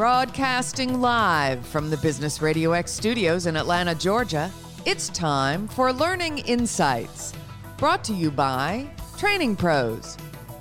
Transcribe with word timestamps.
Broadcasting 0.00 1.02
live 1.02 1.66
from 1.66 1.90
the 1.90 1.96
Business 1.98 2.40
Radio 2.40 2.72
X 2.72 2.90
studios 2.90 3.44
in 3.44 3.54
Atlanta, 3.54 3.94
Georgia, 3.94 4.50
it's 4.86 5.10
time 5.10 5.68
for 5.68 5.92
Learning 5.92 6.38
Insights. 6.38 7.34
Brought 7.76 8.02
to 8.04 8.14
you 8.14 8.30
by 8.30 8.88
Training 9.18 9.56
Pros. 9.56 10.16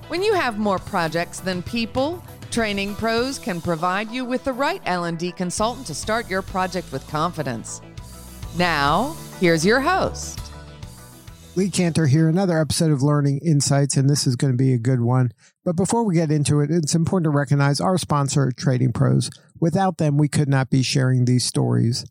When 0.10 0.22
you 0.22 0.34
have 0.34 0.60
more 0.60 0.78
projects 0.78 1.40
than 1.40 1.64
people, 1.64 2.22
Training 2.52 2.96
Pros 2.96 3.40
can 3.40 3.62
provide 3.62 4.12
you 4.12 4.26
with 4.26 4.44
the 4.44 4.52
right 4.52 4.82
L&D 4.86 5.32
consultant 5.32 5.88
to 5.88 5.94
start 5.94 6.30
your 6.30 6.42
project 6.42 6.92
with 6.92 7.08
confidence. 7.08 7.80
Now, 8.58 9.16
here's 9.40 9.66
your 9.66 9.80
host. 9.80 10.39
Lee 11.56 11.70
Kantor 11.70 12.08
here, 12.08 12.30
another 12.30 12.60
episode 12.60 12.92
of 12.92 13.02
Learning 13.02 13.40
Insights, 13.44 13.98
and 13.98 14.10
this 14.10 14.28
is 14.28 14.36
going 14.36 14.54
to 14.54 14.58
be 14.58 14.72
a 14.72 14.78
good 14.78 15.02
one. 15.02 15.34
But 15.66 15.76
before 15.76 16.06
we 16.06 16.14
get 16.14 16.32
into 16.32 16.62
it, 16.62 16.70
it's 16.72 16.96
important 16.96 17.26
to 17.26 17.38
recognize 17.38 17.82
our 17.82 17.98
sponsor, 17.98 18.52
Training 18.52 18.94
Pros. 18.94 19.30
Without 19.60 19.98
them, 19.98 20.18
we 20.18 20.28
could 20.28 20.48
not 20.48 20.70
be 20.70 20.84
sharing 20.84 21.26
these 21.26 21.44
stories. 21.44 22.06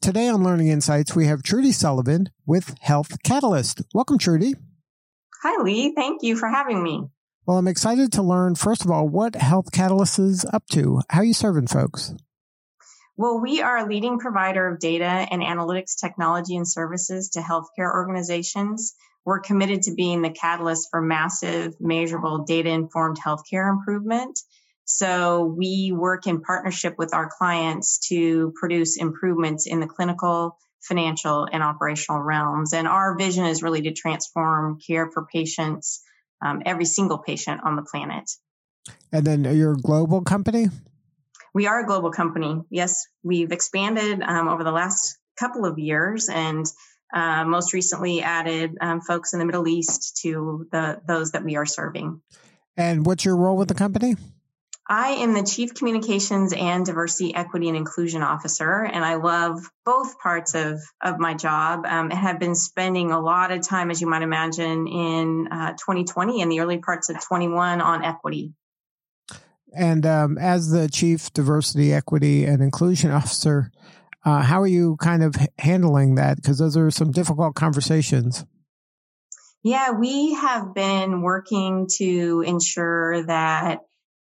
Today 0.00 0.28
on 0.28 0.44
Learning 0.44 0.68
Insights, 0.68 1.16
we 1.16 1.26
have 1.26 1.42
Trudy 1.42 1.72
Sullivan 1.72 2.30
with 2.46 2.74
Health 2.80 3.22
Catalyst. 3.22 3.82
Welcome, 3.92 4.18
Trudy. 4.18 4.54
Hi, 5.42 5.62
Lee. 5.62 5.92
Thank 5.94 6.22
you 6.22 6.36
for 6.36 6.48
having 6.48 6.82
me. 6.82 7.02
Well, 7.44 7.58
I'm 7.58 7.68
excited 7.68 8.12
to 8.12 8.22
learn, 8.22 8.54
first 8.54 8.84
of 8.84 8.90
all, 8.90 9.08
what 9.08 9.34
Health 9.34 9.72
Catalyst 9.72 10.18
is 10.18 10.46
up 10.52 10.66
to. 10.72 11.00
How 11.10 11.20
are 11.20 11.24
you 11.24 11.34
serving 11.34 11.66
folks? 11.66 12.14
Well, 13.18 13.40
we 13.40 13.62
are 13.62 13.78
a 13.78 13.88
leading 13.88 14.18
provider 14.18 14.68
of 14.68 14.78
data 14.78 15.04
and 15.04 15.42
analytics 15.42 15.98
technology 15.98 16.54
and 16.54 16.68
services 16.68 17.30
to 17.30 17.40
healthcare 17.40 17.90
organizations. 17.92 18.94
We're 19.24 19.40
committed 19.40 19.82
to 19.82 19.94
being 19.94 20.20
the 20.20 20.30
catalyst 20.30 20.88
for 20.90 21.00
massive, 21.00 21.74
measurable, 21.80 22.44
data 22.44 22.68
informed 22.68 23.18
healthcare 23.18 23.70
improvement. 23.70 24.38
So 24.84 25.44
we 25.44 25.92
work 25.92 26.26
in 26.26 26.42
partnership 26.42 26.96
with 26.98 27.14
our 27.14 27.28
clients 27.28 28.06
to 28.10 28.52
produce 28.60 28.98
improvements 28.98 29.66
in 29.66 29.80
the 29.80 29.86
clinical, 29.86 30.58
financial, 30.82 31.48
and 31.50 31.62
operational 31.62 32.20
realms. 32.20 32.74
And 32.74 32.86
our 32.86 33.16
vision 33.16 33.46
is 33.46 33.62
really 33.62 33.82
to 33.82 33.92
transform 33.92 34.78
care 34.86 35.10
for 35.10 35.26
patients 35.32 36.02
um, 36.44 36.62
every 36.66 36.84
single 36.84 37.18
patient 37.18 37.62
on 37.64 37.76
the 37.76 37.82
planet. 37.82 38.30
And 39.10 39.26
then 39.26 39.44
you're 39.56 39.72
a 39.72 39.76
global 39.76 40.20
company? 40.20 40.68
We 41.56 41.66
are 41.68 41.80
a 41.80 41.86
global 41.86 42.10
company. 42.10 42.60
Yes, 42.68 43.06
we've 43.22 43.50
expanded 43.50 44.20
um, 44.20 44.46
over 44.46 44.62
the 44.62 44.70
last 44.70 45.16
couple 45.40 45.64
of 45.64 45.78
years 45.78 46.28
and 46.28 46.66
uh, 47.14 47.46
most 47.46 47.72
recently 47.72 48.20
added 48.20 48.76
um, 48.78 49.00
folks 49.00 49.32
in 49.32 49.38
the 49.38 49.46
Middle 49.46 49.66
East 49.66 50.18
to 50.20 50.68
the 50.70 51.00
those 51.08 51.30
that 51.30 51.44
we 51.44 51.56
are 51.56 51.64
serving. 51.64 52.20
And 52.76 53.06
what's 53.06 53.24
your 53.24 53.38
role 53.38 53.56
with 53.56 53.68
the 53.68 53.74
company? 53.74 54.16
I 54.86 55.12
am 55.12 55.32
the 55.32 55.44
Chief 55.44 55.72
Communications 55.72 56.52
and 56.52 56.84
Diversity, 56.84 57.34
Equity, 57.34 57.68
and 57.68 57.76
Inclusion 57.78 58.22
Officer, 58.22 58.84
and 58.84 59.02
I 59.02 59.14
love 59.14 59.58
both 59.86 60.18
parts 60.18 60.54
of, 60.54 60.78
of 61.02 61.18
my 61.18 61.32
job. 61.32 61.86
Um, 61.86 62.10
and 62.10 62.12
have 62.12 62.38
been 62.38 62.54
spending 62.54 63.12
a 63.12 63.18
lot 63.18 63.50
of 63.50 63.66
time, 63.66 63.90
as 63.90 63.98
you 63.98 64.08
might 64.08 64.20
imagine, 64.20 64.86
in 64.88 65.48
uh, 65.50 65.70
2020 65.70 66.42
and 66.42 66.52
the 66.52 66.60
early 66.60 66.80
parts 66.80 67.08
of 67.08 67.18
21 67.18 67.80
on 67.80 68.04
equity. 68.04 68.52
And 69.74 70.06
um, 70.06 70.38
as 70.38 70.70
the 70.70 70.88
Chief 70.88 71.32
Diversity, 71.32 71.92
Equity, 71.92 72.44
and 72.44 72.62
Inclusion 72.62 73.10
Officer, 73.10 73.70
uh, 74.24 74.42
how 74.42 74.60
are 74.60 74.66
you 74.66 74.96
kind 74.96 75.22
of 75.22 75.34
handling 75.58 76.16
that? 76.16 76.36
Because 76.36 76.58
those 76.58 76.76
are 76.76 76.90
some 76.90 77.12
difficult 77.12 77.54
conversations. 77.54 78.44
Yeah, 79.62 79.92
we 79.92 80.34
have 80.34 80.74
been 80.74 81.22
working 81.22 81.88
to 81.98 82.44
ensure 82.46 83.26
that 83.26 83.80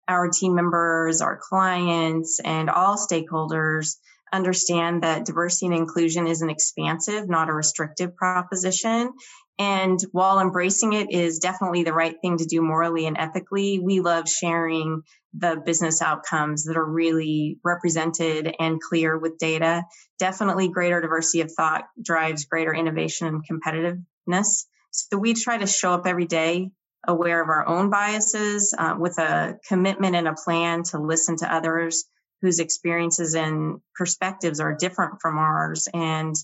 our 0.08 0.30
team 0.30 0.56
members, 0.56 1.22
our 1.22 1.39
clients, 1.42 2.39
and 2.44 2.70
all 2.70 2.98
stakeholders 2.98 3.95
understand 4.33 5.03
that 5.03 5.26
diversity 5.26 5.67
and 5.67 5.76
inclusion 5.76 6.27
is 6.27 6.42
an 6.42 6.49
expansive, 6.49 7.30
not 7.30 7.49
a 7.49 7.54
restrictive 7.54 8.16
proposition. 8.16 9.11
And 9.60 10.00
while 10.12 10.39
embracing 10.39 10.94
it 10.94 11.12
is 11.12 11.39
definitely 11.39 11.84
the 11.84 11.94
right 11.94 12.16
thing 12.22 12.38
to 12.38 12.45
do 12.45 12.62
morally 12.62 13.06
and 13.06 13.17
ethically, 13.17 13.80
we 13.80 14.00
love 14.00 14.28
sharing 14.28 15.04
the 15.34 15.62
business 15.64 16.02
outcomes 16.02 16.66
that 16.66 16.78
are 16.78 16.86
really 16.86 17.60
represented 17.64 18.54
and 18.60 18.82
clear 18.82 19.17
with 19.17 19.38
data. 19.38 19.84
Definitely 20.20 20.70
greater 20.70 21.00
diversity 21.00 21.42
of 21.42 21.52
thought 21.52 21.86
drives 22.02 22.45
greater 22.45 22.73
innovation 22.73 23.28
and 23.28 23.44
competitiveness. 23.48 24.66
So 24.92 25.17
we 25.17 25.34
try 25.34 25.58
to 25.58 25.67
show 25.67 25.94
up 25.94 26.08
every 26.08 26.26
day 26.26 26.72
aware 27.08 27.42
of 27.42 27.50
our 27.50 27.67
own 27.67 27.90
biases, 27.90 28.76
uh, 28.78 28.95
with 28.98 29.17
a 29.17 29.58
commitment 29.67 30.16
and 30.16 30.28
a 30.28 30.36
plan 30.36 30.84
to 30.84 31.00
listen 31.00 31.38
to 31.38 31.54
others 31.54 32.06
whose 32.42 32.60
experiences 32.60 33.36
and 33.36 33.80
perspectives 33.95 34.60
are 34.60 34.76
different 34.76 35.22
from 35.22 35.38
ours. 35.38 35.88
And 35.94 36.36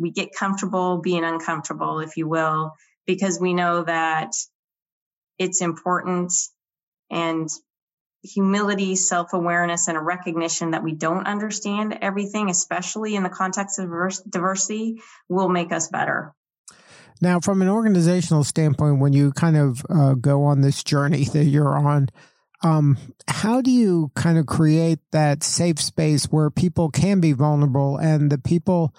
we 0.00 0.10
get 0.10 0.34
comfortable 0.34 0.98
being 0.98 1.24
uncomfortable, 1.24 2.00
if 2.00 2.16
you 2.16 2.26
will, 2.26 2.72
because 3.06 3.38
we 3.38 3.52
know 3.52 3.84
that 3.84 4.32
it's 5.38 5.60
important 5.60 6.32
and 7.10 7.48
humility, 8.22 8.96
self 8.96 9.32
awareness, 9.32 9.88
and 9.88 9.96
a 9.96 10.00
recognition 10.00 10.72
that 10.72 10.82
we 10.82 10.94
don't 10.94 11.26
understand 11.26 11.98
everything, 12.00 12.48
especially 12.48 13.14
in 13.14 13.22
the 13.22 13.28
context 13.28 13.78
of 13.78 13.90
diversity, 14.28 15.00
will 15.28 15.48
make 15.48 15.72
us 15.72 15.88
better. 15.88 16.34
Now, 17.20 17.40
from 17.40 17.60
an 17.60 17.68
organizational 17.68 18.44
standpoint, 18.44 19.00
when 19.00 19.12
you 19.12 19.32
kind 19.32 19.56
of 19.56 19.84
uh, 19.90 20.14
go 20.14 20.44
on 20.44 20.62
this 20.62 20.82
journey 20.82 21.24
that 21.24 21.44
you're 21.44 21.76
on, 21.76 22.08
um, 22.62 22.96
how 23.28 23.60
do 23.60 23.70
you 23.70 24.10
kind 24.14 24.38
of 24.38 24.46
create 24.46 24.98
that 25.12 25.42
safe 25.42 25.80
space 25.80 26.26
where 26.26 26.50
people 26.50 26.90
can 26.90 27.20
be 27.20 27.32
vulnerable 27.32 27.98
and 27.98 28.30
the 28.30 28.38
people 28.38 28.94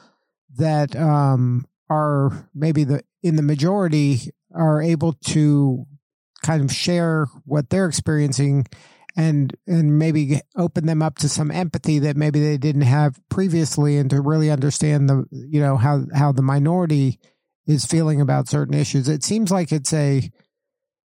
that 0.58 0.96
um, 0.96 1.66
are 1.90 2.50
maybe 2.54 2.84
the 2.84 3.04
in 3.24 3.36
the 3.36 3.42
majority 3.42 4.32
are 4.54 4.82
able 4.82 5.14
to 5.14 5.86
kind 6.44 6.64
of 6.64 6.72
share 6.72 7.28
what 7.46 7.70
they're 7.70 7.88
experiencing 7.88 8.66
and 9.16 9.56
and 9.68 10.00
maybe 10.00 10.40
open 10.56 10.86
them 10.86 11.02
up 11.02 11.18
to 11.18 11.30
some 11.30 11.52
empathy 11.52 12.00
that 12.00 12.16
maybe 12.16 12.40
they 12.40 12.58
didn't 12.58 12.82
have 12.82 13.20
previously 13.30 13.98
and 13.98 14.10
to 14.10 14.22
really 14.22 14.50
understand 14.50 15.10
the 15.10 15.26
you 15.32 15.60
know 15.60 15.78
how 15.78 16.04
how 16.14 16.32
the 16.32 16.42
minority 16.42 17.20
is 17.68 17.86
feeling 17.86 18.22
about 18.22 18.48
certain 18.48 18.74
issues. 18.74 19.08
It 19.08 19.24
seems 19.24 19.52
like 19.52 19.72
it's 19.72 19.94
a 19.94 20.30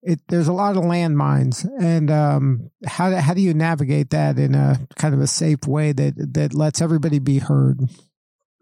it 0.02 0.20
there's 0.28 0.48
a 0.48 0.54
lot 0.54 0.78
of 0.78 0.84
landmines, 0.84 1.68
and 1.82 2.12
um, 2.12 2.70
how 2.86 3.12
how 3.16 3.34
do 3.34 3.42
you 3.42 3.54
navigate 3.54 4.12
that 4.12 4.38
in 4.38 4.54
a 4.54 4.80
kind 4.96 5.16
of 5.16 5.22
a 5.22 5.28
safe 5.28 5.66
way 5.68 5.92
that 5.92 6.14
that 6.34 6.54
lets 6.54 6.82
everybody 6.82 7.20
be 7.20 7.40
heard? 7.40 7.80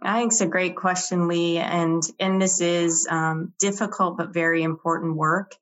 I 0.03 0.19
think 0.19 0.33
it's 0.33 0.41
a 0.41 0.47
great 0.47 0.75
question, 0.75 1.27
Lee, 1.27 1.57
and 1.57 2.03
and 2.19 2.41
this 2.41 2.61
is 2.61 3.07
um, 3.09 3.53
difficult 3.59 4.17
but 4.17 4.33
very 4.33 4.63
important 4.63 5.15
work. 5.15 5.55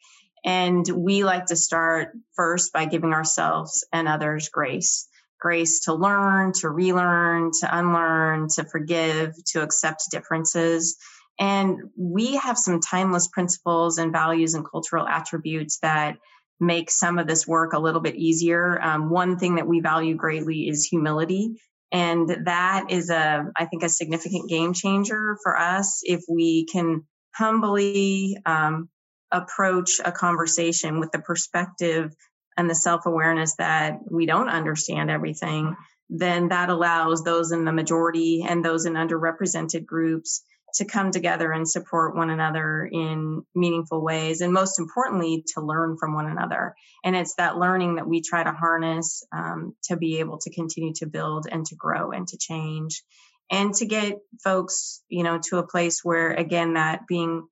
And 0.43 0.87
we 0.89 1.23
like 1.23 1.47
to 1.47 1.55
start 1.55 2.17
first 2.35 2.73
by 2.73 2.85
giving 2.85 3.13
ourselves 3.13 3.85
and 3.93 4.07
others 4.07 4.49
grace 4.49 5.07
grace 5.41 5.81
to 5.81 5.93
learn, 5.93 6.53
to 6.53 6.69
relearn, 6.69 7.51
to 7.59 7.77
unlearn, 7.77 8.47
to 8.47 8.63
forgive, 8.63 9.33
to 9.47 9.61
accept 9.61 10.11
differences. 10.11 10.97
And 11.39 11.89
we 11.97 12.35
have 12.35 12.57
some 12.57 12.79
timeless 12.79 13.27
principles 13.27 13.97
and 13.97 14.13
values 14.13 14.53
and 14.53 14.65
cultural 14.65 15.07
attributes 15.07 15.79
that 15.79 16.17
make 16.59 16.91
some 16.91 17.17
of 17.17 17.27
this 17.27 17.47
work 17.47 17.73
a 17.73 17.79
little 17.79 18.01
bit 18.01 18.15
easier. 18.15 18.79
Um, 18.79 19.09
one 19.09 19.37
thing 19.39 19.55
that 19.55 19.67
we 19.67 19.79
value 19.79 20.15
greatly 20.15 20.69
is 20.69 20.85
humility. 20.85 21.55
And 21.91 22.45
that 22.45 22.85
is 22.89 23.09
a, 23.09 23.45
I 23.55 23.65
think, 23.65 23.83
a 23.83 23.89
significant 23.89 24.49
game 24.49 24.73
changer 24.73 25.37
for 25.43 25.57
us 25.57 26.01
if 26.03 26.23
we 26.29 26.65
can 26.65 27.03
humbly 27.35 28.37
um, 28.45 28.89
approach 29.31 29.99
a 30.03 30.11
conversation 30.11 30.99
with 30.99 31.11
the 31.11 31.19
perspective 31.19 32.13
and 32.57 32.69
the 32.69 32.75
self 32.75 33.05
awareness 33.05 33.55
that 33.55 33.99
we 34.09 34.25
don't 34.25 34.49
understand 34.49 35.09
everything, 35.09 35.75
then 36.09 36.49
that 36.49 36.69
allows 36.69 37.23
those 37.23 37.51
in 37.51 37.65
the 37.65 37.71
majority 37.71 38.45
and 38.47 38.63
those 38.63 38.85
in 38.85 38.93
underrepresented 38.93 39.85
groups 39.85 40.43
to 40.75 40.85
come 40.85 41.11
together 41.11 41.51
and 41.51 41.69
support 41.69 42.15
one 42.15 42.29
another 42.29 42.87
in 42.91 43.43
meaningful 43.55 44.03
ways. 44.03 44.41
And 44.41 44.53
most 44.53 44.79
importantly, 44.79 45.43
to 45.53 45.61
learn 45.61 45.97
from 45.97 46.13
one 46.13 46.27
another. 46.27 46.75
And 47.03 47.15
it's 47.15 47.35
that 47.35 47.57
learning 47.57 47.95
that 47.95 48.07
we 48.07 48.21
try 48.21 48.43
to 48.43 48.51
harness 48.51 49.23
um, 49.31 49.75
to 49.85 49.97
be 49.97 50.19
able 50.19 50.37
to 50.39 50.53
continue 50.53 50.93
to 50.95 51.07
build 51.07 51.47
and 51.51 51.65
to 51.67 51.75
grow 51.75 52.11
and 52.11 52.27
to 52.27 52.37
change 52.37 53.03
and 53.51 53.73
to 53.75 53.85
get 53.85 54.19
folks, 54.43 55.01
you 55.09 55.23
know, 55.23 55.39
to 55.49 55.57
a 55.57 55.67
place 55.67 55.99
where, 56.03 56.31
again, 56.31 56.75
that 56.75 57.05
being 57.07 57.47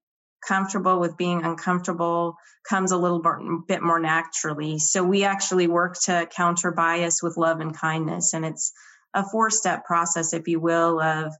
comfortable 0.47 0.99
with 0.99 1.17
being 1.17 1.43
uncomfortable 1.43 2.37
comes 2.67 2.91
a 2.91 2.97
little 2.97 3.21
bit 3.67 3.81
more 3.81 3.99
naturally. 3.99 4.79
So 4.79 5.03
we 5.03 5.25
actually 5.25 5.67
work 5.67 5.99
to 6.05 6.27
counter 6.31 6.71
bias 6.71 7.21
with 7.21 7.35
love 7.35 7.59
and 7.59 7.75
kindness. 7.75 8.33
And 8.33 8.45
it's 8.45 8.71
a 9.13 9.27
four 9.27 9.49
step 9.49 9.85
process, 9.85 10.33
if 10.33 10.47
you 10.47 10.59
will, 10.59 11.01
of 11.01 11.33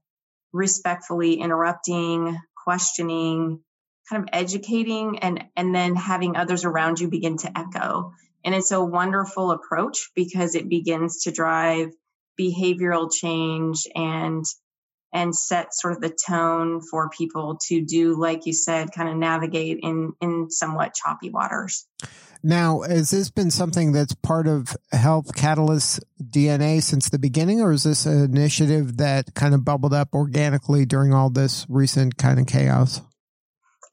respectfully 0.53 1.35
interrupting, 1.35 2.37
questioning, 2.55 3.61
kind 4.09 4.23
of 4.23 4.29
educating 4.33 5.19
and 5.19 5.43
and 5.55 5.73
then 5.73 5.95
having 5.95 6.35
others 6.35 6.65
around 6.65 6.99
you 6.99 7.09
begin 7.09 7.37
to 7.37 7.57
echo. 7.57 8.13
And 8.43 8.55
it's 8.55 8.71
a 8.71 8.83
wonderful 8.83 9.51
approach 9.51 10.11
because 10.15 10.55
it 10.55 10.69
begins 10.69 11.23
to 11.23 11.31
drive 11.31 11.89
behavioral 12.39 13.11
change 13.11 13.87
and 13.95 14.45
and 15.11 15.35
set 15.35 15.73
sort 15.73 15.93
of 15.93 16.01
the 16.01 16.15
tone 16.27 16.81
for 16.81 17.09
people 17.09 17.57
to 17.67 17.81
do, 17.81 18.19
like 18.19 18.45
you 18.45 18.53
said, 18.53 18.91
kind 18.91 19.09
of 19.09 19.17
navigate 19.17 19.79
in 19.81 20.13
in 20.21 20.49
somewhat 20.49 20.93
choppy 20.93 21.29
waters. 21.29 21.85
Now, 22.41 22.81
has 22.81 23.11
this 23.11 23.29
been 23.29 23.51
something 23.51 23.91
that's 23.91 24.15
part 24.15 24.47
of 24.47 24.75
Health 24.93 25.35
Catalyst 25.35 25.99
DNA 26.23 26.81
since 26.81 27.09
the 27.09 27.19
beginning, 27.19 27.59
or 27.59 27.73
is 27.73 27.83
this 27.83 28.05
an 28.05 28.23
initiative 28.23 28.97
that 28.97 29.33
kind 29.35 29.53
of 29.53 29.65
bubbled 29.65 29.93
up 29.93 30.13
organically 30.13 30.85
during 30.85 31.13
all 31.13 31.29
this 31.29 31.65
recent 31.67 32.17
kind 32.17 32.39
of 32.39 32.47
chaos? 32.47 33.01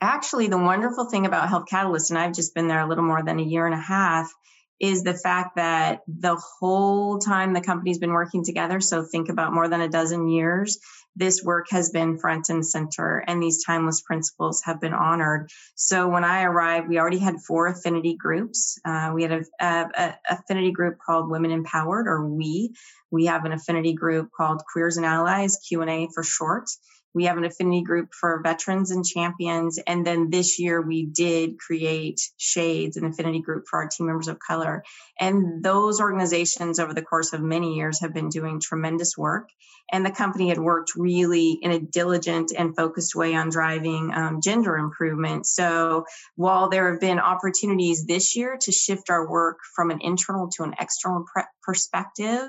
Actually, 0.01 0.47
the 0.47 0.59
wonderful 0.59 1.09
thing 1.11 1.27
about 1.27 1.49
Health 1.49 1.65
Catalyst, 1.69 2.11
and 2.11 2.19
I've 2.19 2.35
just 2.35 2.55
been 2.55 2.69
there 2.69 2.81
a 2.81 2.89
little 2.89 3.05
more 3.05 3.25
than 3.25 3.41
a 3.41 3.43
year 3.43 3.67
and 3.67 3.75
a 3.75 3.83
half, 3.83 4.31
is 4.79 5.03
the 5.03 5.15
fact 5.15 5.57
that 5.57 6.01
the 6.07 6.41
whole 6.61 7.19
time 7.19 7.53
the 7.53 7.61
company's 7.61 7.99
been 7.99 8.13
working 8.13 8.45
together, 8.45 8.81
so 8.81 9.03
think 9.03 9.29
about 9.29 9.55
more 9.55 9.69
than 9.69 9.81
a 9.81 9.89
dozen 9.89 10.29
years, 10.29 10.79
this 11.17 11.43
work 11.43 11.67
has 11.71 11.91
been 11.91 12.19
front 12.19 12.49
and 12.51 12.65
center 12.65 13.25
and 13.27 13.43
these 13.43 13.65
timeless 13.65 14.03
principles 14.03 14.63
have 14.65 14.81
been 14.81 14.93
honored. 14.93 15.51
So 15.75 16.09
when 16.09 16.25
I 16.25 16.45
arrived, 16.45 16.89
we 16.89 16.99
already 16.99 17.19
had 17.19 17.41
four 17.41 17.67
affinity 17.67 18.17
groups. 18.17 18.79
Uh, 18.85 19.13
we 19.15 19.23
had 19.23 19.33
a, 19.33 19.45
a, 19.61 19.89
a, 19.97 20.19
affinity 20.31 20.73
group 20.73 20.99
called 21.05 21.31
Women 21.31 21.51
Empowered 21.51 22.07
or 22.07 22.27
We. 22.27 22.75
We 23.11 23.27
have 23.27 23.45
an 23.45 23.53
affinity 23.53 23.95
group 23.95 24.31
called 24.37 24.63
Queers 24.71 24.99
and 24.99 25.07
Allies, 25.07 25.59
Q&A 25.67 26.09
for 26.15 26.23
short. 26.23 26.69
We 27.17 27.25
have 27.25 27.39
an 27.39 27.47
affinity 27.47 27.81
group 27.81 28.13
for 28.13 28.43
veterans 28.43 28.91
and 28.91 29.03
champions. 29.03 29.79
And 29.87 30.07
then 30.07 30.29
this 30.29 30.59
year 30.59 30.83
we 30.83 31.07
did 31.07 31.59
create 31.59 32.21
Shades, 32.37 32.99
an 32.99 33.07
affinity 33.07 33.41
group 33.41 33.65
for 33.71 33.81
our 33.81 33.89
team 33.89 34.09
members 34.09 34.29
of 34.29 34.39
color. 34.39 34.85
And 35.19 35.65
those 35.65 35.99
organizations 35.99 36.79
over 36.79 36.93
the 36.93 37.01
course 37.01 37.33
of 37.33 37.41
many 37.41 37.77
years 37.77 38.03
have 38.03 38.13
been 38.13 38.29
doing 38.29 38.61
tremendous 38.61 39.17
work. 39.17 39.49
And 39.93 40.05
the 40.05 40.11
company 40.11 40.49
had 40.49 40.59
worked 40.59 40.93
really 40.97 41.59
in 41.63 41.71
a 41.71 41.79
diligent 41.79 42.53
and 42.57 42.75
focused 42.75 43.15
way 43.15 43.35
on 43.35 43.51
driving 43.51 44.13
um, 44.13 44.41
gender 44.43 44.77
improvement. 44.77 45.47
So 45.47 46.07
while 46.35 46.69
there 46.69 46.91
have 46.91 47.01
been 47.01 47.21
opportunities 47.21 48.05
this 48.05 48.35
year 48.35 48.59
to 48.63 48.73
shift 48.73 49.11
our 49.11 49.31
work 49.31 49.59
from 49.75 49.91
an 49.91 50.01
internal 50.01 50.49
to 50.57 50.65
an 50.65 50.75
external 50.81 51.25
pre- 51.33 51.45
perspective, 51.63 52.49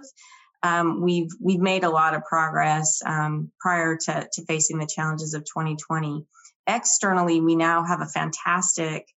um, 0.64 1.02
we've 1.02 1.30
we've 1.40 1.60
made 1.60 1.84
a 1.84 1.90
lot 1.90 2.16
of 2.16 2.24
progress 2.24 3.02
um, 3.06 3.52
prior 3.60 3.98
to, 4.06 4.28
to 4.34 4.46
facing 4.46 4.80
the 4.80 4.90
challenges 4.92 5.36
of 5.36 5.44
2020. 5.44 6.26
Externally, 6.66 7.40
we 7.40 7.56
now 7.56 7.84
have 7.84 8.02
a 8.02 8.08
fantastic 8.08 9.08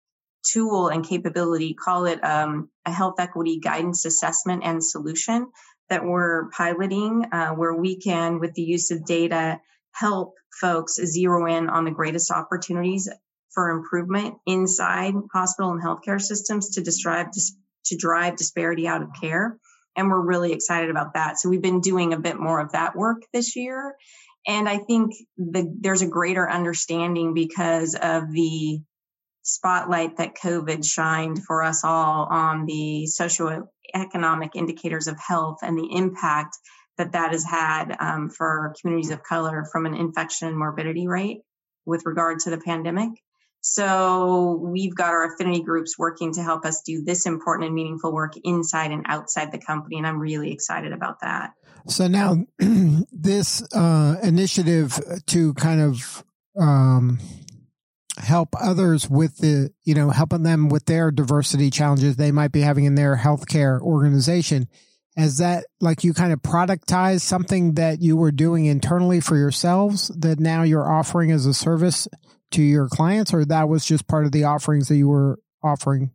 tool 0.42 0.88
and 0.88 1.06
capability. 1.06 1.74
Call 1.74 2.06
it 2.06 2.22
um, 2.24 2.70
a 2.84 2.92
health 2.92 3.16
equity 3.18 3.58
guidance 3.58 4.04
assessment 4.04 4.62
and 4.64 4.84
solution 4.84 5.50
that 5.90 6.04
we're 6.04 6.48
piloting, 6.50 7.26
uh, 7.32 7.50
where 7.50 7.74
we 7.74 7.96
can, 7.96 8.40
with 8.40 8.54
the 8.54 8.62
use 8.62 8.90
of 8.90 9.04
data, 9.04 9.60
help 9.92 10.34
folks 10.60 10.94
zero 10.94 11.46
in 11.46 11.68
on 11.68 11.84
the 11.84 11.90
greatest 11.90 12.30
opportunities 12.30 13.08
for 13.52 13.70
improvement 13.70 14.36
inside 14.46 15.14
hospital 15.32 15.72
and 15.72 15.82
healthcare 15.82 16.20
systems 16.20 16.70
to 16.70 16.96
drive 17.02 17.26
to 17.86 17.96
drive 17.96 18.36
disparity 18.36 18.86
out 18.86 19.02
of 19.02 19.08
care 19.20 19.58
and 19.96 20.08
we're 20.08 20.20
really 20.20 20.52
excited 20.52 20.90
about 20.90 21.14
that. 21.14 21.38
So 21.38 21.48
we've 21.48 21.62
been 21.62 21.80
doing 21.80 22.12
a 22.12 22.18
bit 22.18 22.38
more 22.38 22.60
of 22.60 22.72
that 22.72 22.96
work 22.96 23.22
this 23.32 23.56
year. 23.56 23.94
And 24.46 24.68
I 24.68 24.78
think 24.78 25.12
the, 25.36 25.76
there's 25.80 26.02
a 26.02 26.06
greater 26.06 26.48
understanding 26.48 27.34
because 27.34 27.94
of 27.94 28.32
the 28.32 28.80
spotlight 29.42 30.18
that 30.18 30.36
COVID 30.36 30.84
shined 30.84 31.42
for 31.44 31.62
us 31.62 31.84
all 31.84 32.26
on 32.30 32.66
the 32.66 33.08
socioeconomic 33.08 34.50
indicators 34.54 35.06
of 35.06 35.18
health 35.18 35.58
and 35.62 35.78
the 35.78 35.88
impact 35.92 36.56
that 36.98 37.12
that 37.12 37.32
has 37.32 37.44
had 37.44 37.96
um, 37.98 38.28
for 38.28 38.74
communities 38.80 39.10
of 39.10 39.22
color 39.22 39.66
from 39.72 39.86
an 39.86 39.94
infection 39.94 40.56
morbidity 40.56 41.08
rate 41.08 41.40
with 41.86 42.04
regard 42.04 42.40
to 42.40 42.50
the 42.50 42.58
pandemic. 42.58 43.10
So 43.62 44.58
we've 44.62 44.94
got 44.94 45.10
our 45.10 45.34
affinity 45.34 45.62
groups 45.62 45.98
working 45.98 46.32
to 46.34 46.42
help 46.42 46.64
us 46.64 46.82
do 46.84 47.02
this 47.04 47.26
important 47.26 47.66
and 47.66 47.74
meaningful 47.74 48.12
work 48.12 48.32
inside 48.42 48.90
and 48.90 49.04
outside 49.06 49.52
the 49.52 49.58
company. 49.58 49.98
And 49.98 50.06
I'm 50.06 50.18
really 50.18 50.52
excited 50.52 50.92
about 50.92 51.20
that. 51.20 51.52
So 51.86 52.06
now 52.06 52.46
this 52.58 53.62
uh, 53.74 54.16
initiative 54.22 54.98
to 55.26 55.54
kind 55.54 55.80
of 55.80 56.24
um, 56.58 57.18
help 58.22 58.50
others 58.60 59.08
with 59.08 59.38
the, 59.38 59.70
you 59.84 59.94
know, 59.94 60.10
helping 60.10 60.42
them 60.42 60.68
with 60.68 60.86
their 60.86 61.10
diversity 61.10 61.70
challenges 61.70 62.16
they 62.16 62.32
might 62.32 62.52
be 62.52 62.60
having 62.60 62.84
in 62.84 62.94
their 62.94 63.16
healthcare 63.16 63.80
organization. 63.80 64.68
Is 65.16 65.38
that 65.38 65.64
like 65.80 66.04
you 66.04 66.14
kind 66.14 66.32
of 66.32 66.40
productize 66.40 67.20
something 67.20 67.74
that 67.74 68.00
you 68.00 68.16
were 68.16 68.30
doing 68.30 68.66
internally 68.66 69.20
for 69.20 69.36
yourselves 69.36 70.08
that 70.16 70.38
now 70.38 70.62
you're 70.62 70.90
offering 70.90 71.30
as 71.32 71.46
a 71.46 71.52
service 71.52 72.06
to 72.52 72.62
your 72.62 72.88
clients, 72.88 73.34
or 73.34 73.44
that 73.44 73.68
was 73.68 73.84
just 73.84 74.06
part 74.06 74.24
of 74.24 74.32
the 74.32 74.44
offerings 74.44 74.88
that 74.88 74.96
you 74.96 75.08
were 75.08 75.38
offering? 75.62 76.10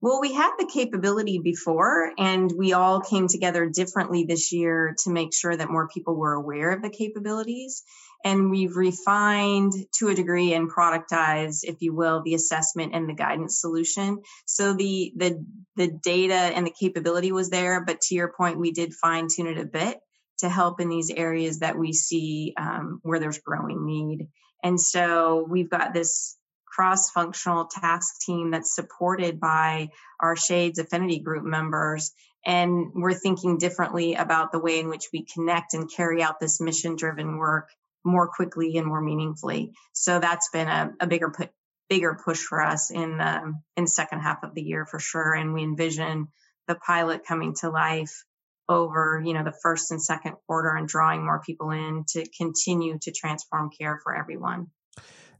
Well, 0.00 0.20
we 0.20 0.32
had 0.32 0.52
the 0.58 0.70
capability 0.72 1.40
before, 1.42 2.12
and 2.16 2.52
we 2.56 2.72
all 2.72 3.00
came 3.00 3.26
together 3.26 3.68
differently 3.68 4.24
this 4.24 4.52
year 4.52 4.94
to 5.02 5.10
make 5.10 5.34
sure 5.34 5.56
that 5.56 5.70
more 5.70 5.88
people 5.88 6.14
were 6.14 6.34
aware 6.34 6.70
of 6.70 6.82
the 6.82 6.90
capabilities. 6.90 7.82
And 8.24 8.50
we've 8.50 8.76
refined 8.76 9.72
to 9.98 10.08
a 10.08 10.14
degree 10.14 10.52
and 10.52 10.70
productized, 10.70 11.60
if 11.62 11.76
you 11.80 11.94
will, 11.94 12.22
the 12.22 12.34
assessment 12.34 12.94
and 12.94 13.08
the 13.08 13.14
guidance 13.14 13.60
solution. 13.60 14.22
So 14.44 14.74
the 14.74 15.12
the 15.16 15.44
the 15.76 15.88
data 15.88 16.34
and 16.34 16.66
the 16.66 16.74
capability 16.78 17.30
was 17.30 17.50
there, 17.50 17.84
but 17.84 18.00
to 18.02 18.14
your 18.14 18.32
point, 18.36 18.58
we 18.58 18.72
did 18.72 18.92
fine 18.92 19.28
tune 19.28 19.46
it 19.46 19.58
a 19.58 19.64
bit 19.64 19.98
to 20.38 20.48
help 20.48 20.80
in 20.80 20.88
these 20.88 21.10
areas 21.10 21.60
that 21.60 21.78
we 21.78 21.92
see 21.92 22.54
um, 22.56 23.00
where 23.02 23.20
there's 23.20 23.38
growing 23.38 23.84
need. 23.86 24.28
And 24.62 24.80
so 24.80 25.46
we've 25.48 25.70
got 25.70 25.94
this 25.94 26.36
cross 26.66 27.10
functional 27.10 27.66
task 27.66 28.20
team 28.20 28.50
that's 28.50 28.74
supported 28.74 29.40
by 29.40 29.90
our 30.20 30.36
Shades 30.36 30.78
Affinity 30.78 31.20
Group 31.20 31.44
members. 31.44 32.12
And 32.46 32.92
we're 32.94 33.14
thinking 33.14 33.58
differently 33.58 34.14
about 34.14 34.52
the 34.52 34.60
way 34.60 34.78
in 34.78 34.88
which 34.88 35.08
we 35.12 35.24
connect 35.24 35.74
and 35.74 35.90
carry 35.90 36.22
out 36.22 36.40
this 36.40 36.60
mission 36.60 36.96
driven 36.96 37.36
work 37.36 37.68
more 38.04 38.28
quickly 38.28 38.76
and 38.76 38.86
more 38.86 39.00
meaningfully. 39.00 39.72
So 39.92 40.18
that's 40.18 40.50
been 40.50 40.68
a, 40.68 40.92
a 41.00 41.06
bigger 41.06 41.30
put, 41.30 41.50
bigger 41.88 42.18
push 42.24 42.40
for 42.40 42.62
us 42.62 42.90
in 42.90 43.20
um, 43.20 43.62
in 43.76 43.86
second 43.86 44.20
half 44.20 44.42
of 44.42 44.54
the 44.54 44.62
year 44.62 44.86
for 44.86 44.98
sure. 44.98 45.34
And 45.34 45.52
we 45.52 45.62
envision 45.62 46.28
the 46.68 46.74
pilot 46.74 47.24
coming 47.26 47.54
to 47.60 47.70
life 47.70 48.24
over 48.68 49.22
you 49.24 49.32
know 49.32 49.42
the 49.42 49.54
first 49.62 49.90
and 49.90 50.02
second 50.02 50.36
quarter 50.46 50.70
and 50.76 50.86
drawing 50.86 51.24
more 51.24 51.40
people 51.44 51.70
in 51.70 52.04
to 52.06 52.24
continue 52.36 52.98
to 53.00 53.10
transform 53.10 53.70
care 53.70 53.98
for 54.02 54.14
everyone 54.14 54.66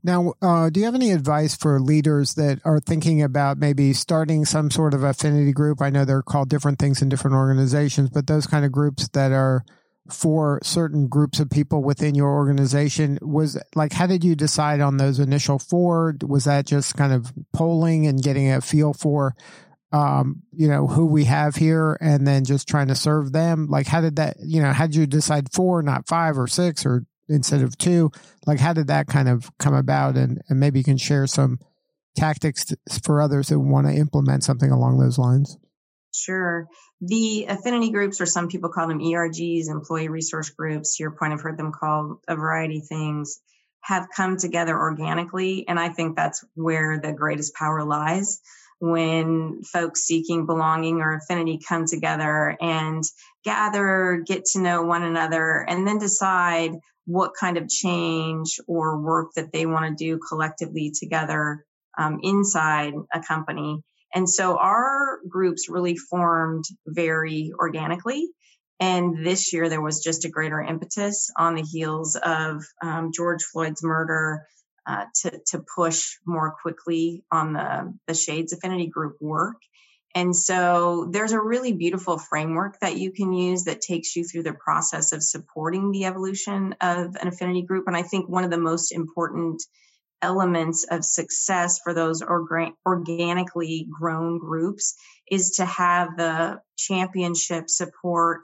now 0.03 0.33
uh, 0.41 0.71
do 0.71 0.81
you 0.81 0.87
have 0.87 0.95
any 0.95 1.11
advice 1.11 1.55
for 1.55 1.81
leaders 1.81 2.35
that 2.35 2.61
are 2.65 2.81
thinking 2.81 3.23
about 3.23 3.59
maybe 3.59 3.93
starting 3.93 4.45
some 4.45 4.71
sort 4.71 4.95
of 4.95 5.03
affinity 5.03 5.53
group 5.53 5.83
i 5.83 5.91
know 5.91 6.05
they're 6.05 6.23
called 6.23 6.49
different 6.49 6.79
things 6.79 7.03
in 7.03 7.09
different 7.09 7.37
organizations 7.37 8.09
but 8.09 8.27
those 8.27 8.47
kind 8.47 8.65
of 8.65 8.73
groups 8.73 9.09
that 9.09 9.31
are 9.31 9.65
for 10.11 10.61
certain 10.63 11.09
groups 11.09 11.41
of 11.41 11.51
people 11.51 11.83
within 11.83 12.15
your 12.15 12.31
organization 12.31 13.19
was 13.21 13.61
like 13.75 13.93
how 13.93 14.07
did 14.07 14.25
you 14.25 14.35
decide 14.35 14.81
on 14.81 14.97
those 14.97 15.19
initial 15.19 15.59
four 15.59 16.15
was 16.27 16.45
that 16.45 16.67
just 16.67 16.97
kind 16.97 17.13
of 17.13 17.33
polling 17.53 18.07
and 18.07 18.23
getting 18.23 18.51
a 18.51 18.61
feel 18.61 18.93
for 18.93 19.35
um, 19.93 20.43
you 20.53 20.69
know, 20.69 20.87
who 20.87 21.07
we 21.07 21.25
have 21.25 21.57
here 21.57 21.97
and 22.01 22.27
then 22.27 22.45
just 22.45 22.69
trying 22.69 22.89
to 22.89 22.95
serve 22.95 23.33
them? 23.33 23.69
Like, 23.69 23.87
how 23.87 24.01
did 24.01 24.17
that, 24.17 24.37
you 24.45 24.61
know, 24.61 24.73
how 24.73 24.87
did 24.87 24.97
you 24.97 25.07
decide 25.07 25.53
four, 25.53 25.83
not 25.83 26.07
five 26.07 26.39
or 26.39 26.47
six 26.47 26.85
or 26.85 27.07
instead 27.29 27.63
of 27.63 27.77
two? 27.79 28.11
Like, 28.47 28.61
how 28.61 28.73
did 28.73 28.89
that 28.89 29.07
kind 29.07 29.29
of 29.29 29.51
come 29.59 29.75
about? 29.75 30.17
And, 30.17 30.43
and 30.49 30.61
maybe 30.61 30.79
you 30.79 30.85
can 30.85 30.99
share 30.99 31.27
some 31.27 31.59
tactics 32.17 32.67
for 33.03 33.23
others 33.23 33.49
that 33.49 33.61
want 33.61 33.87
to 33.87 33.95
implement 33.95 34.45
something 34.45 34.71
along 34.71 34.99
those 34.99 35.19
lines. 35.19 35.57
Sure. 36.15 36.67
The 37.01 37.47
affinity 37.49 37.91
groups, 37.91 38.21
or 38.21 38.27
some 38.27 38.49
people 38.49 38.71
call 38.71 38.89
them 38.89 39.01
ERGs, 39.01 39.69
employee 39.69 40.09
resource 40.09 40.51
groups, 40.51 40.97
to 40.97 41.03
your 41.03 41.13
point, 41.13 41.33
I've 41.33 41.41
heard 41.41 41.59
them 41.59 41.73
called 41.73 42.19
a 42.27 42.35
variety 42.35 42.79
of 42.79 42.87
things, 42.87 43.41
have 43.83 44.09
come 44.15 44.37
together 44.37 44.77
organically. 44.77 45.67
And 45.69 45.79
I 45.79 45.91
think 45.91 46.17
that's 46.17 46.45
where 46.55 46.99
the 46.99 47.13
greatest 47.13 47.55
power 47.55 47.85
lies 47.85 48.41
when 48.81 49.63
folks 49.65 50.03
seeking 50.05 50.47
belonging 50.47 51.01
or 51.01 51.17
affinity 51.17 51.59
come 51.67 51.85
together 51.87 52.57
and 52.61 53.03
gather, 53.45 54.23
get 54.25 54.45
to 54.45 54.61
know 54.61 54.83
one 54.83 55.03
another, 55.03 55.65
and 55.69 55.87
then 55.87 55.99
decide 55.99 56.73
what 57.05 57.33
kind 57.39 57.57
of 57.57 57.69
change 57.69 58.61
or 58.67 59.01
work 59.01 59.31
that 59.35 59.53
they 59.53 59.67
want 59.67 59.99
to 59.99 60.05
do 60.05 60.21
collectively 60.29 60.93
together 60.97 61.65
um, 61.99 62.21
inside 62.23 62.93
a 63.13 63.21
company. 63.21 63.83
And 64.15 64.29
so 64.29 64.57
our 64.57 65.21
groups 65.29 65.69
really 65.69 65.97
formed 65.97 66.65
very 66.87 67.53
organically. 67.59 68.29
And 68.81 69.27
this 69.27 69.53
year 69.53 69.69
there 69.69 69.83
was 69.83 70.03
just 70.03 70.25
a 70.25 70.31
greater 70.31 70.61
impetus 70.61 71.31
on 71.37 71.57
the 71.57 71.63
heels 71.63 72.17
of 72.17 72.65
um, 72.83 73.11
George 73.13 73.43
Floyd's 73.43 73.83
murder 73.83 74.47
uh, 74.87 75.05
to, 75.23 75.41
to 75.49 75.65
push 75.77 76.17
more 76.25 76.57
quickly 76.63 77.25
on 77.31 77.53
the, 77.53 77.95
the 78.07 78.15
Shades 78.15 78.53
Affinity 78.53 78.87
Group 78.87 79.17
work. 79.21 79.57
And 80.15 80.35
so 80.35 81.09
there's 81.11 81.33
a 81.33 81.41
really 81.41 81.73
beautiful 81.73 82.19
framework 82.19 82.81
that 82.81 82.97
you 82.97 83.13
can 83.13 83.33
use 83.33 83.65
that 83.65 83.83
takes 83.83 84.17
you 84.17 84.25
through 84.25 84.45
the 84.45 84.55
process 84.55 85.13
of 85.13 85.23
supporting 85.23 85.91
the 85.91 86.07
evolution 86.07 86.75
of 86.81 87.17
an 87.21 87.29
affinity 87.29 87.63
group. 87.63 87.85
And 87.87 87.97
I 87.97 88.03
think 88.03 88.29
one 88.29 88.45
of 88.45 88.51
the 88.51 88.59
most 88.59 88.91
important 88.91 89.63
elements 90.23 90.85
of 90.91 91.05
success 91.05 91.81
for 91.83 91.95
those 91.95 92.23
orga- 92.23 92.73
organically 92.87 93.87
grown 93.91 94.39
groups 94.39 94.95
is 95.31 95.53
to 95.53 95.65
have 95.65 96.17
the 96.17 96.61
championship 96.77 97.69
support 97.69 98.43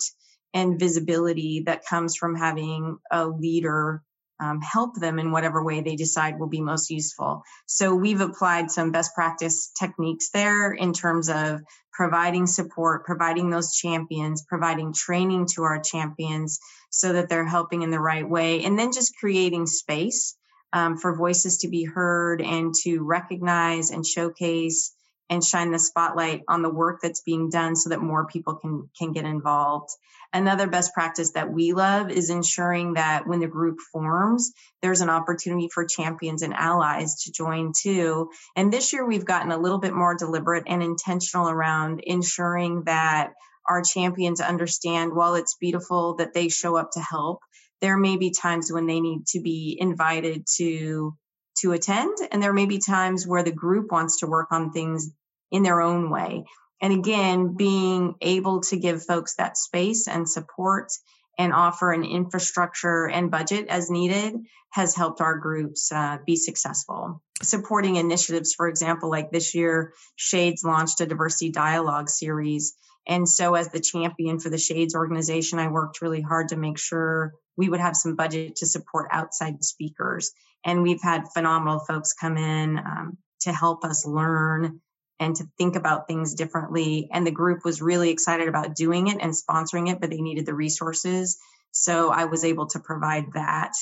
and 0.52 0.78
visibility 0.78 1.64
that 1.66 1.84
comes 1.84 2.16
from 2.16 2.36
having 2.36 2.98
a 3.10 3.26
leader 3.26 4.02
um, 4.40 4.60
help 4.60 4.96
them 4.96 5.18
in 5.18 5.30
whatever 5.30 5.62
way 5.62 5.80
they 5.80 5.96
decide 5.96 6.38
will 6.38 6.48
be 6.48 6.60
most 6.60 6.90
useful. 6.90 7.42
So 7.66 7.94
we've 7.94 8.20
applied 8.20 8.70
some 8.70 8.90
best 8.90 9.14
practice 9.14 9.70
techniques 9.78 10.30
there 10.30 10.72
in 10.72 10.92
terms 10.92 11.30
of 11.30 11.60
providing 11.92 12.46
support, 12.46 13.04
providing 13.04 13.50
those 13.50 13.76
champions, 13.76 14.44
providing 14.46 14.92
training 14.92 15.46
to 15.54 15.62
our 15.62 15.80
champions 15.80 16.58
so 16.90 17.12
that 17.12 17.28
they're 17.28 17.46
helping 17.46 17.82
in 17.82 17.90
the 17.90 18.00
right 18.00 18.28
way, 18.28 18.64
and 18.64 18.78
then 18.78 18.92
just 18.92 19.16
creating 19.18 19.66
space 19.66 20.36
um, 20.74 20.98
for 20.98 21.16
voices 21.16 21.58
to 21.58 21.68
be 21.68 21.84
heard 21.84 22.42
and 22.42 22.74
to 22.82 22.98
recognize 22.98 23.90
and 23.90 24.04
showcase 24.04 24.92
and 25.30 25.42
shine 25.42 25.70
the 25.70 25.78
spotlight 25.78 26.42
on 26.48 26.60
the 26.60 26.68
work 26.68 27.00
that's 27.00 27.22
being 27.22 27.48
done 27.48 27.76
so 27.76 27.90
that 27.90 28.02
more 28.02 28.26
people 28.26 28.56
can 28.56 28.90
can 28.98 29.12
get 29.12 29.24
involved. 29.24 29.90
Another 30.34 30.66
best 30.66 30.92
practice 30.92 31.30
that 31.32 31.52
we 31.52 31.72
love 31.72 32.10
is 32.10 32.28
ensuring 32.28 32.94
that 32.94 33.26
when 33.26 33.38
the 33.38 33.46
group 33.46 33.78
forms, 33.92 34.52
there's 34.82 35.00
an 35.00 35.08
opportunity 35.08 35.68
for 35.72 35.86
champions 35.86 36.42
and 36.42 36.52
allies 36.52 37.22
to 37.22 37.32
join 37.32 37.72
too. 37.72 38.30
And 38.56 38.72
this 38.72 38.92
year 38.92 39.06
we've 39.06 39.24
gotten 39.24 39.52
a 39.52 39.58
little 39.58 39.78
bit 39.78 39.94
more 39.94 40.16
deliberate 40.16 40.64
and 40.66 40.82
intentional 40.82 41.48
around 41.48 42.00
ensuring 42.00 42.82
that 42.86 43.32
our 43.66 43.82
champions 43.82 44.40
understand 44.40 45.14
while 45.14 45.36
it's 45.36 45.56
beautiful 45.58 46.16
that 46.16 46.34
they 46.34 46.48
show 46.48 46.76
up 46.76 46.90
to 46.92 47.00
help, 47.00 47.40
there 47.84 47.98
may 47.98 48.16
be 48.16 48.30
times 48.30 48.72
when 48.72 48.86
they 48.86 48.98
need 48.98 49.26
to 49.26 49.40
be 49.40 49.76
invited 49.78 50.46
to 50.56 51.14
to 51.58 51.72
attend 51.72 52.16
and 52.32 52.42
there 52.42 52.54
may 52.54 52.64
be 52.64 52.78
times 52.78 53.26
where 53.26 53.42
the 53.42 53.52
group 53.52 53.92
wants 53.92 54.20
to 54.20 54.26
work 54.26 54.48
on 54.52 54.72
things 54.72 55.10
in 55.52 55.62
their 55.62 55.82
own 55.82 56.08
way 56.08 56.44
and 56.80 56.94
again 56.94 57.54
being 57.56 58.14
able 58.22 58.62
to 58.62 58.78
give 58.78 59.04
folks 59.04 59.34
that 59.34 59.58
space 59.58 60.08
and 60.08 60.26
support 60.26 60.92
and 61.38 61.52
offer 61.52 61.92
an 61.92 62.04
infrastructure 62.04 63.06
and 63.06 63.30
budget 63.30 63.66
as 63.68 63.90
needed 63.90 64.34
has 64.70 64.94
helped 64.94 65.20
our 65.20 65.36
groups 65.36 65.92
uh, 65.92 66.18
be 66.26 66.36
successful. 66.36 67.22
Supporting 67.42 67.96
initiatives, 67.96 68.54
for 68.54 68.66
example, 68.66 69.10
like 69.10 69.30
this 69.30 69.54
year, 69.54 69.92
Shades 70.16 70.64
launched 70.64 71.00
a 71.00 71.06
diversity 71.06 71.50
dialogue 71.50 72.08
series. 72.08 72.74
And 73.06 73.28
so, 73.28 73.54
as 73.54 73.70
the 73.70 73.80
champion 73.80 74.38
for 74.38 74.48
the 74.48 74.58
Shades 74.58 74.94
organization, 74.94 75.58
I 75.58 75.68
worked 75.68 76.00
really 76.00 76.22
hard 76.22 76.48
to 76.48 76.56
make 76.56 76.78
sure 76.78 77.34
we 77.56 77.68
would 77.68 77.80
have 77.80 77.96
some 77.96 78.16
budget 78.16 78.56
to 78.56 78.66
support 78.66 79.08
outside 79.12 79.62
speakers. 79.62 80.32
And 80.64 80.82
we've 80.82 81.02
had 81.02 81.28
phenomenal 81.34 81.80
folks 81.80 82.14
come 82.14 82.36
in 82.36 82.78
um, 82.78 83.18
to 83.42 83.52
help 83.52 83.84
us 83.84 84.06
learn 84.06 84.80
and 85.20 85.36
to 85.36 85.44
think 85.58 85.76
about 85.76 86.08
things 86.08 86.34
differently. 86.34 87.08
And 87.12 87.26
the 87.26 87.30
group 87.30 87.64
was 87.64 87.82
really 87.82 88.10
excited 88.10 88.48
about 88.48 88.74
doing 88.74 89.08
it 89.08 89.18
and 89.20 89.32
sponsoring 89.32 89.90
it, 89.90 90.00
but 90.00 90.10
they 90.10 90.20
needed 90.20 90.46
the 90.46 90.54
resources. 90.54 91.38
So 91.70 92.10
I 92.10 92.24
was 92.24 92.44
able 92.44 92.66
to 92.68 92.80
provide 92.80 93.32
that. 93.34 93.72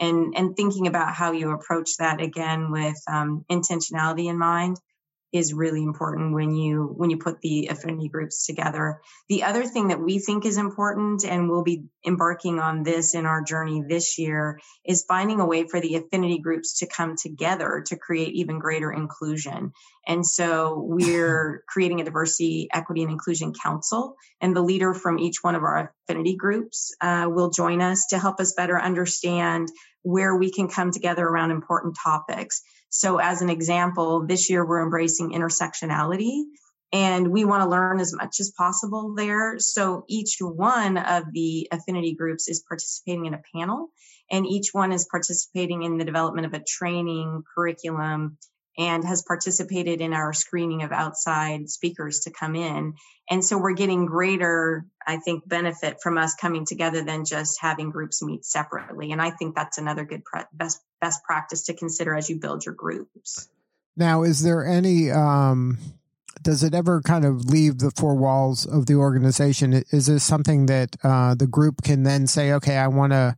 And, 0.00 0.34
and 0.36 0.56
thinking 0.56 0.86
about 0.86 1.12
how 1.12 1.32
you 1.32 1.50
approach 1.50 1.96
that 1.98 2.20
again 2.20 2.70
with 2.70 2.96
um, 3.08 3.44
intentionality 3.50 4.30
in 4.30 4.38
mind 4.38 4.78
is 5.32 5.52
really 5.52 5.82
important 5.82 6.32
when 6.32 6.54
you 6.54 6.84
when 6.96 7.10
you 7.10 7.18
put 7.18 7.40
the 7.40 7.68
affinity 7.68 8.08
groups 8.08 8.46
together. 8.46 9.00
The 9.28 9.44
other 9.44 9.64
thing 9.64 9.88
that 9.88 10.00
we 10.00 10.18
think 10.18 10.46
is 10.46 10.56
important 10.56 11.24
and 11.24 11.50
we'll 11.50 11.62
be 11.62 11.84
embarking 12.06 12.58
on 12.58 12.82
this 12.82 13.14
in 13.14 13.26
our 13.26 13.42
journey 13.42 13.82
this 13.86 14.18
year 14.18 14.58
is 14.86 15.04
finding 15.06 15.40
a 15.40 15.46
way 15.46 15.68
for 15.68 15.80
the 15.80 15.96
affinity 15.96 16.38
groups 16.38 16.78
to 16.78 16.86
come 16.86 17.16
together 17.16 17.84
to 17.88 17.96
create 17.96 18.34
even 18.34 18.58
greater 18.58 18.90
inclusion. 18.90 19.72
And 20.06 20.26
so 20.26 20.80
we're 20.82 21.62
creating 21.68 22.00
a 22.00 22.04
diversity, 22.04 22.68
equity, 22.72 23.02
and 23.02 23.12
inclusion 23.12 23.52
council, 23.52 24.16
and 24.40 24.56
the 24.56 24.62
leader 24.62 24.94
from 24.94 25.18
each 25.18 25.42
one 25.42 25.54
of 25.54 25.62
our 25.62 25.92
affinity 26.08 26.36
groups 26.36 26.94
uh, 27.02 27.26
will 27.28 27.50
join 27.50 27.82
us 27.82 28.06
to 28.10 28.18
help 28.18 28.40
us 28.40 28.54
better 28.54 28.80
understand 28.80 29.68
where 30.02 30.34
we 30.34 30.50
can 30.50 30.68
come 30.68 30.90
together 30.90 31.26
around 31.26 31.50
important 31.50 31.96
topics. 32.02 32.62
So, 32.90 33.18
as 33.18 33.42
an 33.42 33.50
example, 33.50 34.26
this 34.26 34.48
year 34.50 34.66
we're 34.66 34.82
embracing 34.82 35.30
intersectionality 35.30 36.44
and 36.92 37.28
we 37.28 37.44
want 37.44 37.62
to 37.62 37.68
learn 37.68 38.00
as 38.00 38.14
much 38.14 38.36
as 38.40 38.52
possible 38.56 39.14
there. 39.14 39.58
So, 39.58 40.04
each 40.08 40.36
one 40.40 40.96
of 40.96 41.24
the 41.32 41.68
affinity 41.70 42.14
groups 42.14 42.48
is 42.48 42.64
participating 42.66 43.26
in 43.26 43.34
a 43.34 43.42
panel, 43.54 43.88
and 44.30 44.46
each 44.46 44.68
one 44.72 44.92
is 44.92 45.08
participating 45.10 45.82
in 45.82 45.98
the 45.98 46.04
development 46.04 46.46
of 46.46 46.54
a 46.54 46.64
training 46.64 47.42
curriculum 47.54 48.38
and 48.78 49.04
has 49.04 49.22
participated 49.22 50.00
in 50.00 50.12
our 50.12 50.32
screening 50.32 50.84
of 50.84 50.92
outside 50.92 51.68
speakers 51.68 52.20
to 52.20 52.30
come 52.30 52.54
in. 52.54 52.94
And 53.28 53.44
so 53.44 53.58
we're 53.58 53.74
getting 53.74 54.06
greater, 54.06 54.86
I 55.04 55.16
think, 55.16 55.46
benefit 55.46 55.98
from 56.00 56.16
us 56.16 56.34
coming 56.40 56.64
together 56.64 57.02
than 57.02 57.24
just 57.24 57.60
having 57.60 57.90
groups 57.90 58.22
meet 58.22 58.44
separately. 58.44 59.10
And 59.10 59.20
I 59.20 59.30
think 59.30 59.56
that's 59.56 59.78
another 59.78 60.04
good 60.04 60.24
pre- 60.24 60.44
best 60.52 60.80
best 61.00 61.22
practice 61.24 61.64
to 61.64 61.74
consider 61.74 62.14
as 62.14 62.30
you 62.30 62.38
build 62.38 62.64
your 62.64 62.74
groups. 62.74 63.48
Now, 63.96 64.22
is 64.22 64.42
there 64.42 64.64
any 64.64 65.10
um 65.10 65.78
does 66.42 66.62
it 66.62 66.72
ever 66.72 67.02
kind 67.02 67.24
of 67.24 67.46
leave 67.46 67.78
the 67.78 67.90
four 67.90 68.14
walls 68.14 68.64
of 68.64 68.86
the 68.86 68.94
organization? 68.94 69.82
Is 69.90 70.06
this 70.06 70.22
something 70.22 70.66
that 70.66 70.96
uh, 71.02 71.34
the 71.34 71.48
group 71.48 71.82
can 71.82 72.04
then 72.04 72.28
say, 72.28 72.52
okay, 72.52 72.76
I 72.76 72.86
want 72.86 73.12
to 73.12 73.36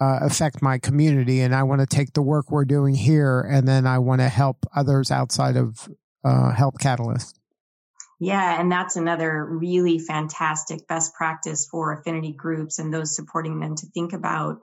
uh, 0.00 0.18
affect 0.22 0.62
my 0.62 0.78
community 0.78 1.40
and 1.40 1.54
I 1.54 1.62
want 1.62 1.80
to 1.80 1.86
take 1.86 2.12
the 2.12 2.22
work 2.22 2.50
we're 2.50 2.64
doing 2.64 2.94
here 2.94 3.40
and 3.40 3.66
then 3.66 3.86
I 3.86 3.98
want 3.98 4.20
to 4.20 4.28
help 4.28 4.66
others 4.74 5.10
outside 5.10 5.56
of 5.56 5.88
uh, 6.24 6.52
Health 6.52 6.78
Catalyst. 6.80 7.38
Yeah, 8.20 8.60
and 8.60 8.70
that's 8.70 8.96
another 8.96 9.44
really 9.44 9.98
fantastic 9.98 10.86
best 10.86 11.14
practice 11.14 11.66
for 11.70 11.92
affinity 11.92 12.32
groups 12.32 12.78
and 12.78 12.92
those 12.92 13.14
supporting 13.14 13.60
them 13.60 13.74
to 13.76 13.86
think 13.86 14.12
about. 14.12 14.60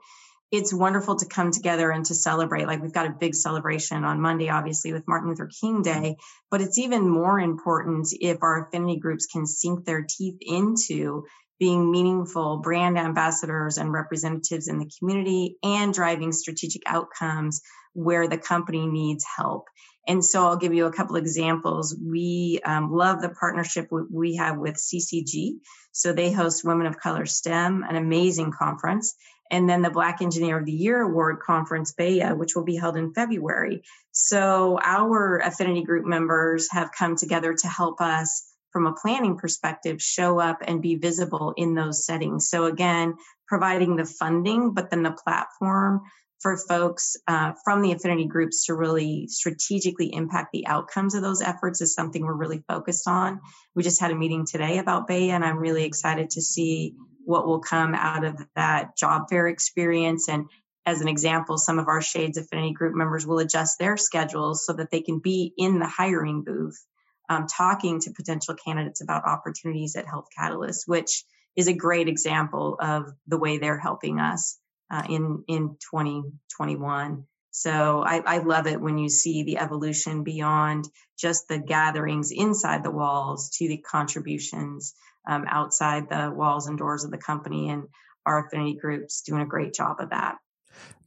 It's 0.50 0.72
wonderful 0.72 1.16
to 1.16 1.26
come 1.26 1.50
together 1.50 1.90
and 1.90 2.04
to 2.06 2.14
celebrate. 2.14 2.66
Like 2.66 2.82
we've 2.82 2.92
got 2.92 3.06
a 3.06 3.16
big 3.18 3.34
celebration 3.34 4.04
on 4.04 4.20
Monday, 4.20 4.50
obviously, 4.50 4.92
with 4.92 5.08
Martin 5.08 5.30
Luther 5.30 5.48
King 5.60 5.82
Day, 5.82 6.16
but 6.50 6.60
it's 6.60 6.78
even 6.78 7.08
more 7.08 7.40
important 7.40 8.08
if 8.12 8.42
our 8.42 8.66
affinity 8.66 8.98
groups 8.98 9.26
can 9.26 9.46
sink 9.46 9.84
their 9.84 10.04
teeth 10.08 10.38
into 10.40 11.24
being 11.62 11.92
meaningful 11.92 12.56
brand 12.56 12.98
ambassadors 12.98 13.78
and 13.78 13.92
representatives 13.92 14.66
in 14.66 14.80
the 14.80 14.90
community 14.98 15.58
and 15.62 15.94
driving 15.94 16.32
strategic 16.32 16.82
outcomes 16.86 17.62
where 17.92 18.26
the 18.26 18.36
company 18.36 18.84
needs 18.84 19.24
help. 19.36 19.68
And 20.08 20.24
so 20.24 20.44
I'll 20.44 20.56
give 20.56 20.74
you 20.74 20.86
a 20.86 20.92
couple 20.92 21.14
examples. 21.14 21.96
We 21.96 22.58
um, 22.64 22.90
love 22.90 23.22
the 23.22 23.28
partnership 23.28 23.90
we 24.10 24.34
have 24.34 24.58
with 24.58 24.74
CCG. 24.74 25.60
So 25.92 26.12
they 26.12 26.32
host 26.32 26.64
Women 26.64 26.88
of 26.88 26.98
Color 26.98 27.26
STEM, 27.26 27.84
an 27.88 27.94
amazing 27.94 28.50
conference. 28.50 29.14
And 29.48 29.70
then 29.70 29.82
the 29.82 29.90
Black 29.90 30.20
Engineer 30.20 30.58
of 30.58 30.66
the 30.66 30.72
Year 30.72 31.00
Award 31.00 31.38
Conference, 31.46 31.94
BEYA, 31.96 32.36
which 32.36 32.56
will 32.56 32.64
be 32.64 32.74
held 32.74 32.96
in 32.96 33.14
February. 33.14 33.82
So 34.10 34.80
our 34.82 35.38
affinity 35.38 35.84
group 35.84 36.06
members 36.06 36.72
have 36.72 36.90
come 36.90 37.14
together 37.14 37.54
to 37.54 37.68
help 37.68 38.00
us 38.00 38.51
from 38.72 38.86
a 38.86 38.94
planning 38.94 39.36
perspective 39.36 40.00
show 40.00 40.38
up 40.38 40.58
and 40.62 40.82
be 40.82 40.96
visible 40.96 41.52
in 41.56 41.74
those 41.74 42.04
settings. 42.04 42.48
So 42.48 42.64
again, 42.64 43.14
providing 43.46 43.96
the 43.96 44.04
funding, 44.04 44.72
but 44.72 44.90
then 44.90 45.02
the 45.02 45.12
platform 45.12 46.00
for 46.40 46.56
folks 46.56 47.16
uh, 47.28 47.52
from 47.64 47.82
the 47.82 47.92
affinity 47.92 48.26
groups 48.26 48.66
to 48.66 48.74
really 48.74 49.28
strategically 49.28 50.12
impact 50.12 50.48
the 50.52 50.66
outcomes 50.66 51.14
of 51.14 51.22
those 51.22 51.40
efforts 51.40 51.80
is 51.80 51.94
something 51.94 52.24
we're 52.24 52.34
really 52.34 52.64
focused 52.68 53.06
on. 53.06 53.40
We 53.74 53.82
just 53.84 54.00
had 54.00 54.10
a 54.10 54.16
meeting 54.16 54.44
today 54.44 54.78
about 54.78 55.08
BEYA, 55.08 55.30
and 55.30 55.44
I'm 55.44 55.58
really 55.58 55.84
excited 55.84 56.30
to 56.30 56.42
see 56.42 56.96
what 57.24 57.46
will 57.46 57.60
come 57.60 57.94
out 57.94 58.24
of 58.24 58.44
that 58.56 58.96
job 58.96 59.28
fair 59.30 59.46
experience. 59.46 60.28
And 60.28 60.46
as 60.84 61.00
an 61.00 61.06
example, 61.06 61.58
some 61.58 61.78
of 61.78 61.86
our 61.86 62.02
Shades 62.02 62.38
Affinity 62.38 62.72
Group 62.72 62.96
members 62.96 63.24
will 63.24 63.38
adjust 63.38 63.78
their 63.78 63.96
schedules 63.96 64.66
so 64.66 64.72
that 64.72 64.90
they 64.90 65.00
can 65.00 65.20
be 65.20 65.52
in 65.56 65.78
the 65.78 65.86
hiring 65.86 66.42
booth 66.42 66.84
um, 67.32 67.46
talking 67.46 68.00
to 68.00 68.12
potential 68.12 68.54
candidates 68.54 69.00
about 69.00 69.24
opportunities 69.24 69.96
at 69.96 70.06
Health 70.06 70.26
Catalyst, 70.36 70.84
which 70.86 71.24
is 71.56 71.68
a 71.68 71.72
great 71.72 72.08
example 72.08 72.76
of 72.80 73.12
the 73.26 73.38
way 73.38 73.58
they're 73.58 73.78
helping 73.78 74.20
us 74.20 74.58
uh, 74.90 75.02
in 75.08 75.44
in 75.48 75.76
2021. 75.90 77.24
So 77.50 78.02
I, 78.02 78.22
I, 78.24 78.38
love 78.38 78.66
it 78.66 78.80
when 78.80 78.96
you 78.96 79.10
see 79.10 79.42
the 79.42 79.58
evolution 79.58 80.24
beyond 80.24 80.86
just 81.18 81.48
the 81.48 81.58
gatherings 81.58 82.30
inside 82.30 82.82
the 82.82 82.90
walls 82.90 83.50
to 83.58 83.68
the 83.68 83.76
contributions 83.76 84.94
um, 85.28 85.44
outside 85.46 86.08
the 86.08 86.32
walls 86.34 86.66
and 86.66 86.78
doors 86.78 87.04
of 87.04 87.10
the 87.10 87.18
company, 87.18 87.68
and 87.68 87.84
our 88.24 88.46
affinity 88.46 88.78
groups 88.80 89.22
doing 89.22 89.42
a 89.42 89.46
great 89.46 89.74
job 89.74 89.96
of 90.00 90.10
that. 90.10 90.36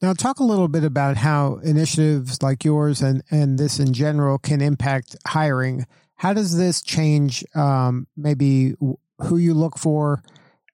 Now, 0.01 0.13
talk 0.13 0.39
a 0.39 0.43
little 0.43 0.67
bit 0.67 0.83
about 0.83 1.17
how 1.17 1.55
initiatives 1.63 2.43
like 2.43 2.63
yours 2.63 3.01
and, 3.01 3.23
and 3.31 3.57
this 3.57 3.79
in 3.79 3.93
general 3.93 4.37
can 4.37 4.61
impact 4.61 5.15
hiring 5.25 5.85
how 6.15 6.33
does 6.33 6.57
this 6.57 6.81
change 6.81 7.43
um, 7.55 8.07
maybe 8.15 8.75
who 9.19 9.37
you 9.37 9.53
look 9.53 9.77
for 9.77 10.23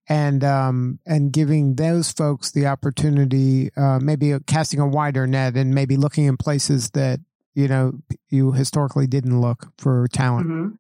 and 0.07 0.43
um, 0.43 0.99
and 1.05 1.31
giving 1.31 1.75
those 1.75 2.11
folks 2.11 2.51
the 2.51 2.67
opportunity, 2.67 3.71
uh, 3.77 3.99
maybe 4.01 4.35
casting 4.45 4.79
a 4.79 4.87
wider 4.87 5.27
net 5.27 5.55
and 5.55 5.73
maybe 5.73 5.95
looking 5.95 6.25
in 6.25 6.37
places 6.37 6.89
that 6.91 7.19
you 7.53 7.67
know 7.67 7.93
you 8.29 8.51
historically 8.51 9.07
didn't 9.07 9.39
look 9.39 9.71
for 9.77 10.07
talent? 10.11 10.47
Mm-hmm. 10.47 10.75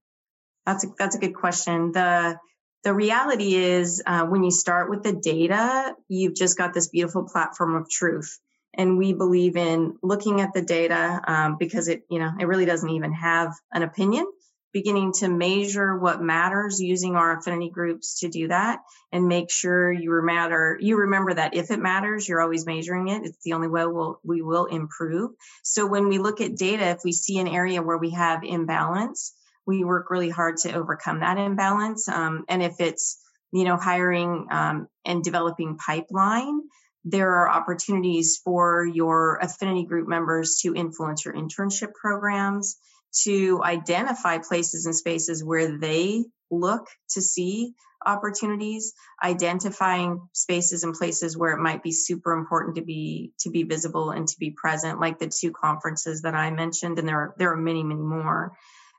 That's 0.65 0.83
a, 0.83 0.87
that's 0.97 1.15
a 1.15 1.19
good 1.19 1.33
question. 1.33 1.91
The 1.91 2.37
the 2.83 2.93
reality 2.93 3.55
is 3.55 4.01
uh, 4.05 4.25
when 4.25 4.43
you 4.43 4.51
start 4.51 4.89
with 4.89 5.03
the 5.03 5.13
data, 5.13 5.95
you've 6.07 6.35
just 6.35 6.57
got 6.57 6.73
this 6.73 6.87
beautiful 6.87 7.23
platform 7.23 7.75
of 7.75 7.89
truth. 7.89 8.39
And 8.73 8.97
we 8.97 9.13
believe 9.13 9.55
in 9.57 9.97
looking 10.01 10.41
at 10.41 10.53
the 10.53 10.61
data 10.61 11.21
um, 11.27 11.57
because 11.59 11.89
it, 11.89 12.03
you 12.09 12.19
know, 12.19 12.31
it 12.39 12.45
really 12.45 12.65
doesn't 12.65 12.89
even 12.89 13.13
have 13.13 13.53
an 13.71 13.83
opinion. 13.83 14.25
Beginning 14.73 15.11
to 15.19 15.27
measure 15.27 15.97
what 15.97 16.21
matters 16.21 16.79
using 16.79 17.15
our 17.15 17.37
affinity 17.37 17.69
groups 17.69 18.19
to 18.19 18.29
do 18.29 18.47
that, 18.47 18.79
and 19.11 19.27
make 19.27 19.51
sure 19.51 19.91
you 19.91 20.09
matter. 20.23 20.77
You 20.79 20.97
remember 20.97 21.33
that 21.33 21.55
if 21.55 21.71
it 21.71 21.79
matters, 21.79 22.27
you're 22.27 22.41
always 22.41 22.65
measuring 22.65 23.09
it. 23.09 23.23
It's 23.25 23.43
the 23.43 23.53
only 23.53 23.67
way 23.67 23.85
we'll, 23.85 24.19
we 24.23 24.41
will 24.41 24.65
improve. 24.65 25.31
So 25.63 25.85
when 25.85 26.07
we 26.07 26.19
look 26.19 26.39
at 26.39 26.55
data, 26.55 26.85
if 26.85 26.99
we 27.03 27.11
see 27.11 27.39
an 27.39 27.47
area 27.47 27.81
where 27.81 27.97
we 27.97 28.11
have 28.11 28.43
imbalance, 28.43 29.33
we 29.65 29.83
work 29.83 30.09
really 30.09 30.29
hard 30.29 30.57
to 30.57 30.73
overcome 30.73 31.19
that 31.19 31.37
imbalance. 31.37 32.07
Um, 32.07 32.45
and 32.47 32.63
if 32.63 32.75
it's, 32.79 33.19
you 33.51 33.65
know, 33.65 33.77
hiring 33.77 34.47
um, 34.49 34.87
and 35.05 35.23
developing 35.23 35.77
pipeline, 35.77 36.61
there 37.03 37.31
are 37.35 37.49
opportunities 37.49 38.39
for 38.43 38.85
your 38.85 39.37
affinity 39.41 39.85
group 39.85 40.07
members 40.07 40.59
to 40.61 40.73
influence 40.73 41.25
your 41.25 41.33
internship 41.33 41.93
programs, 41.93 42.77
to 43.23 43.61
identify 43.63 44.37
places 44.37 44.85
and 44.85 44.95
spaces 44.95 45.43
where 45.43 45.77
they 45.77 46.25
look 46.49 46.87
to 47.11 47.21
see 47.21 47.73
opportunities 48.05 48.93
identifying 49.23 50.27
spaces 50.33 50.83
and 50.83 50.95
places 50.95 51.37
where 51.37 51.51
it 51.51 51.61
might 51.61 51.83
be 51.83 51.91
super 51.91 52.33
important 52.33 52.75
to 52.75 52.81
be 52.81 53.31
to 53.39 53.49
be 53.49 53.63
visible 53.63 54.09
and 54.09 54.27
to 54.27 54.35
be 54.39 54.51
present 54.51 54.99
like 54.99 55.19
the 55.19 55.27
two 55.27 55.51
conferences 55.51 56.23
that 56.23 56.33
i 56.33 56.49
mentioned 56.49 56.97
and 56.97 57.07
there 57.07 57.17
are 57.17 57.35
there 57.37 57.51
are 57.51 57.57
many 57.57 57.83
many 57.83 58.01
more. 58.01 58.53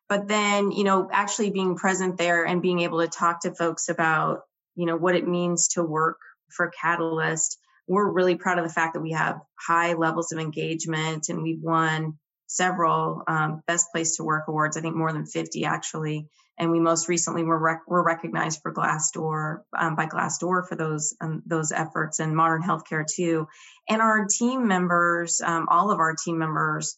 But 0.08 0.28
then 0.28 0.70
you 0.70 0.84
know 0.84 1.08
actually 1.10 1.50
being 1.50 1.74
present 1.74 2.16
there 2.16 2.44
and 2.44 2.62
being 2.62 2.80
able 2.80 3.00
to 3.00 3.08
talk 3.08 3.40
to 3.40 3.54
folks 3.54 3.88
about 3.88 4.42
you 4.76 4.86
know 4.86 4.96
what 4.96 5.16
it 5.16 5.26
means 5.26 5.68
to 5.68 5.82
work 5.82 6.18
for 6.50 6.70
catalyst 6.80 7.58
we're 7.88 8.10
really 8.10 8.36
proud 8.36 8.58
of 8.58 8.64
the 8.64 8.72
fact 8.72 8.94
that 8.94 9.00
we 9.00 9.12
have 9.12 9.40
high 9.58 9.94
levels 9.94 10.32
of 10.32 10.38
engagement 10.38 11.28
and 11.28 11.42
we've 11.42 11.62
won 11.62 12.18
several 12.54 13.22
um, 13.26 13.62
best 13.66 13.86
place 13.92 14.16
to 14.16 14.24
work 14.24 14.44
awards 14.48 14.76
i 14.76 14.80
think 14.80 14.94
more 14.94 15.12
than 15.12 15.26
50 15.26 15.64
actually. 15.64 16.28
And 16.58 16.70
we 16.70 16.80
most 16.80 17.08
recently 17.08 17.44
were, 17.44 17.58
rec- 17.58 17.88
were 17.88 18.04
recognized 18.04 18.60
for 18.62 18.72
glassdoor 18.72 19.62
um, 19.76 19.96
by 19.96 20.06
glassdoor 20.06 20.68
for 20.68 20.76
those 20.76 21.14
um, 21.20 21.42
those 21.46 21.72
efforts 21.72 22.20
and 22.20 22.36
modern 22.36 22.62
healthcare 22.62 23.04
too. 23.06 23.48
And 23.88 24.02
our 24.02 24.26
team 24.26 24.68
members 24.68 25.40
um, 25.40 25.66
all 25.70 25.90
of 25.90 25.98
our 25.98 26.14
team 26.14 26.38
members 26.38 26.96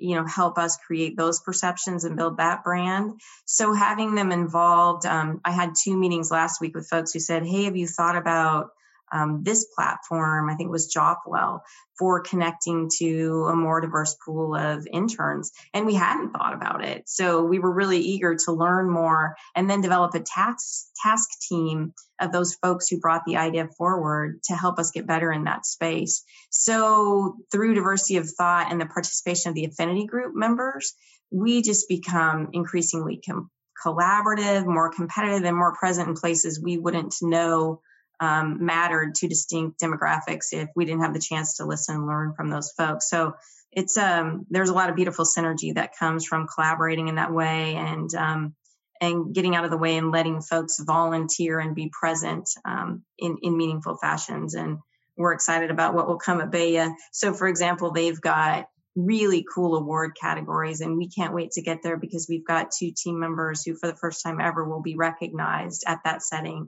you 0.00 0.16
know 0.16 0.26
help 0.26 0.58
us 0.58 0.78
create 0.86 1.16
those 1.16 1.40
perceptions 1.40 2.04
and 2.04 2.16
build 2.16 2.38
that 2.38 2.64
brand. 2.64 3.20
So 3.44 3.74
having 3.74 4.14
them 4.14 4.32
involved 4.32 5.04
um, 5.06 5.40
i 5.44 5.50
had 5.52 5.74
two 5.80 5.96
meetings 5.96 6.30
last 6.30 6.60
week 6.60 6.74
with 6.74 6.88
folks 6.88 7.12
who 7.12 7.20
said 7.20 7.44
hey 7.44 7.64
have 7.64 7.76
you 7.76 7.86
thought 7.86 8.16
about 8.16 8.70
um, 9.12 9.42
this 9.42 9.66
platform, 9.74 10.50
I 10.50 10.54
think 10.54 10.70
was 10.70 10.92
Jopwell, 10.92 11.60
for 11.98 12.20
connecting 12.20 12.90
to 12.98 13.48
a 13.50 13.56
more 13.56 13.80
diverse 13.80 14.16
pool 14.24 14.54
of 14.54 14.86
interns. 14.92 15.50
And 15.74 15.86
we 15.86 15.94
hadn't 15.94 16.30
thought 16.30 16.54
about 16.54 16.84
it. 16.84 17.08
So 17.08 17.42
we 17.44 17.58
were 17.58 17.72
really 17.72 17.98
eager 17.98 18.36
to 18.44 18.52
learn 18.52 18.90
more 18.90 19.34
and 19.54 19.68
then 19.68 19.80
develop 19.80 20.14
a 20.14 20.20
task, 20.20 20.86
task 21.02 21.28
team 21.48 21.92
of 22.20 22.32
those 22.32 22.54
folks 22.54 22.88
who 22.88 23.00
brought 23.00 23.24
the 23.26 23.36
idea 23.36 23.68
forward 23.76 24.40
to 24.44 24.54
help 24.54 24.78
us 24.78 24.92
get 24.92 25.06
better 25.06 25.32
in 25.32 25.44
that 25.44 25.66
space. 25.66 26.24
So 26.50 27.36
through 27.50 27.74
diversity 27.74 28.16
of 28.16 28.30
thought 28.30 28.70
and 28.70 28.80
the 28.80 28.86
participation 28.86 29.50
of 29.50 29.54
the 29.54 29.64
affinity 29.64 30.06
group 30.06 30.34
members, 30.34 30.94
we 31.30 31.62
just 31.62 31.88
become 31.88 32.50
increasingly 32.52 33.20
com- 33.26 33.50
collaborative, 33.84 34.66
more 34.66 34.90
competitive, 34.90 35.44
and 35.44 35.56
more 35.56 35.74
present 35.74 36.08
in 36.08 36.14
places 36.14 36.60
we 36.60 36.78
wouldn't 36.78 37.14
know 37.22 37.80
um, 38.20 38.64
mattered 38.64 39.14
to 39.16 39.28
distinct 39.28 39.80
demographics 39.80 40.52
if 40.52 40.68
we 40.74 40.84
didn't 40.84 41.02
have 41.02 41.14
the 41.14 41.20
chance 41.20 41.56
to 41.56 41.66
listen 41.66 41.96
and 41.96 42.06
learn 42.06 42.34
from 42.34 42.50
those 42.50 42.72
folks. 42.72 43.08
So 43.08 43.34
it's 43.72 43.96
um, 43.96 44.46
there's 44.50 44.70
a 44.70 44.74
lot 44.74 44.90
of 44.90 44.96
beautiful 44.96 45.24
synergy 45.24 45.74
that 45.74 45.96
comes 45.98 46.26
from 46.26 46.48
collaborating 46.48 47.08
in 47.08 47.16
that 47.16 47.32
way 47.32 47.74
and 47.76 48.12
um, 48.14 48.54
and 49.00 49.34
getting 49.34 49.54
out 49.54 49.64
of 49.64 49.70
the 49.70 49.76
way 49.76 49.96
and 49.96 50.10
letting 50.10 50.40
folks 50.40 50.80
volunteer 50.80 51.60
and 51.60 51.74
be 51.74 51.90
present 51.92 52.48
um, 52.64 53.02
in 53.18 53.38
in 53.42 53.56
meaningful 53.56 53.96
fashions. 53.96 54.54
And 54.54 54.78
we're 55.16 55.32
excited 55.32 55.70
about 55.70 55.94
what 55.94 56.08
will 56.08 56.18
come 56.18 56.40
at 56.40 56.50
BEYA. 56.50 56.94
So, 57.12 57.34
for 57.34 57.48
example, 57.48 57.92
they've 57.92 58.20
got 58.20 58.68
really 58.96 59.44
cool 59.54 59.76
award 59.76 60.16
categories 60.20 60.80
and 60.80 60.96
we 60.96 61.08
can't 61.08 61.34
wait 61.34 61.52
to 61.52 61.62
get 61.62 61.82
there 61.82 61.96
because 61.96 62.26
we've 62.28 62.46
got 62.46 62.72
two 62.76 62.90
team 62.96 63.20
members 63.20 63.62
who 63.62 63.76
for 63.76 63.86
the 63.86 63.96
first 63.96 64.24
time 64.24 64.40
ever 64.40 64.64
will 64.64 64.82
be 64.82 64.96
recognized 64.96 65.84
at 65.86 66.00
that 66.04 66.22
setting 66.22 66.66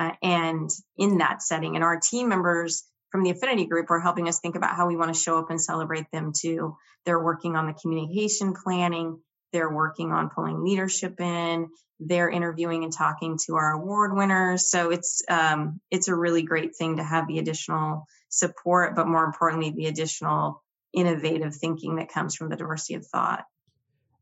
uh, 0.00 0.12
and 0.22 0.70
in 0.96 1.18
that 1.18 1.42
setting. 1.42 1.74
And 1.74 1.84
our 1.84 2.00
team 2.00 2.28
members 2.28 2.84
from 3.10 3.22
the 3.22 3.30
affinity 3.30 3.66
group 3.66 3.90
are 3.90 4.00
helping 4.00 4.28
us 4.28 4.40
think 4.40 4.56
about 4.56 4.74
how 4.74 4.86
we 4.86 4.96
want 4.96 5.14
to 5.14 5.20
show 5.20 5.38
up 5.38 5.50
and 5.50 5.60
celebrate 5.60 6.06
them 6.10 6.32
too. 6.36 6.76
They're 7.04 7.22
working 7.22 7.56
on 7.56 7.66
the 7.66 7.74
communication 7.74 8.54
planning. 8.54 9.20
They're 9.52 9.72
working 9.72 10.12
on 10.12 10.30
pulling 10.30 10.64
leadership 10.64 11.20
in. 11.20 11.68
They're 11.98 12.30
interviewing 12.30 12.84
and 12.84 12.92
talking 12.92 13.38
to 13.46 13.56
our 13.56 13.72
award 13.72 14.16
winners. 14.16 14.70
So 14.70 14.90
it's 14.90 15.22
um, 15.28 15.80
it's 15.90 16.08
a 16.08 16.14
really 16.14 16.42
great 16.42 16.76
thing 16.76 16.96
to 16.96 17.04
have 17.04 17.26
the 17.26 17.38
additional 17.38 18.06
support, 18.30 18.96
but 18.96 19.06
more 19.06 19.24
importantly, 19.24 19.70
the 19.70 19.86
additional 19.86 20.62
innovative 20.94 21.54
thinking 21.54 21.96
that 21.96 22.12
comes 22.12 22.36
from 22.36 22.48
the 22.48 22.56
diversity 22.56 22.94
of 22.94 23.06
thought. 23.06 23.44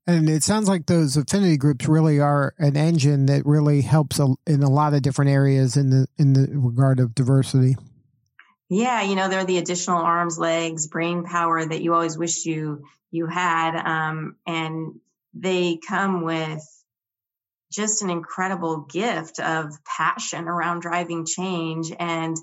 And 0.09 0.31
it 0.31 0.43
sounds 0.43 0.71
like 0.71 0.87
those 0.87 1.19
affinity 1.19 1.59
groups 1.59 1.87
really 1.87 2.19
are 2.19 2.55
an 2.57 2.79
engine 2.79 3.27
that 3.27 3.45
really 3.45 3.83
helps 3.83 4.19
in 4.19 4.63
a 4.63 4.71
lot 4.71 4.95
of 4.95 5.03
different 5.03 5.31
areas 5.31 5.77
in 5.77 5.91
the 5.91 6.07
in 6.17 6.33
the 6.33 6.49
regard 6.51 6.99
of 6.99 7.15
diversity. 7.15 7.77
Yeah, 8.71 9.03
you 9.03 9.17
know, 9.17 9.29
they're 9.29 9.45
the 9.45 9.59
additional 9.59 9.99
arms, 9.99 10.39
legs, 10.39 10.87
brain 10.87 11.25
power 11.25 11.63
that 11.63 11.83
you 11.83 11.93
always 11.93 12.17
wish 12.17 12.47
you 12.47 12.87
you 13.11 13.27
had, 13.27 13.77
um, 13.77 14.37
and 14.47 14.99
they 15.35 15.79
come 15.87 16.23
with 16.23 16.65
just 17.71 18.01
an 18.01 18.09
incredible 18.09 18.87
gift 18.91 19.41
of 19.41 19.73
passion 19.85 20.49
around 20.49 20.81
driving 20.81 21.27
change 21.27 21.93
and 21.99 22.35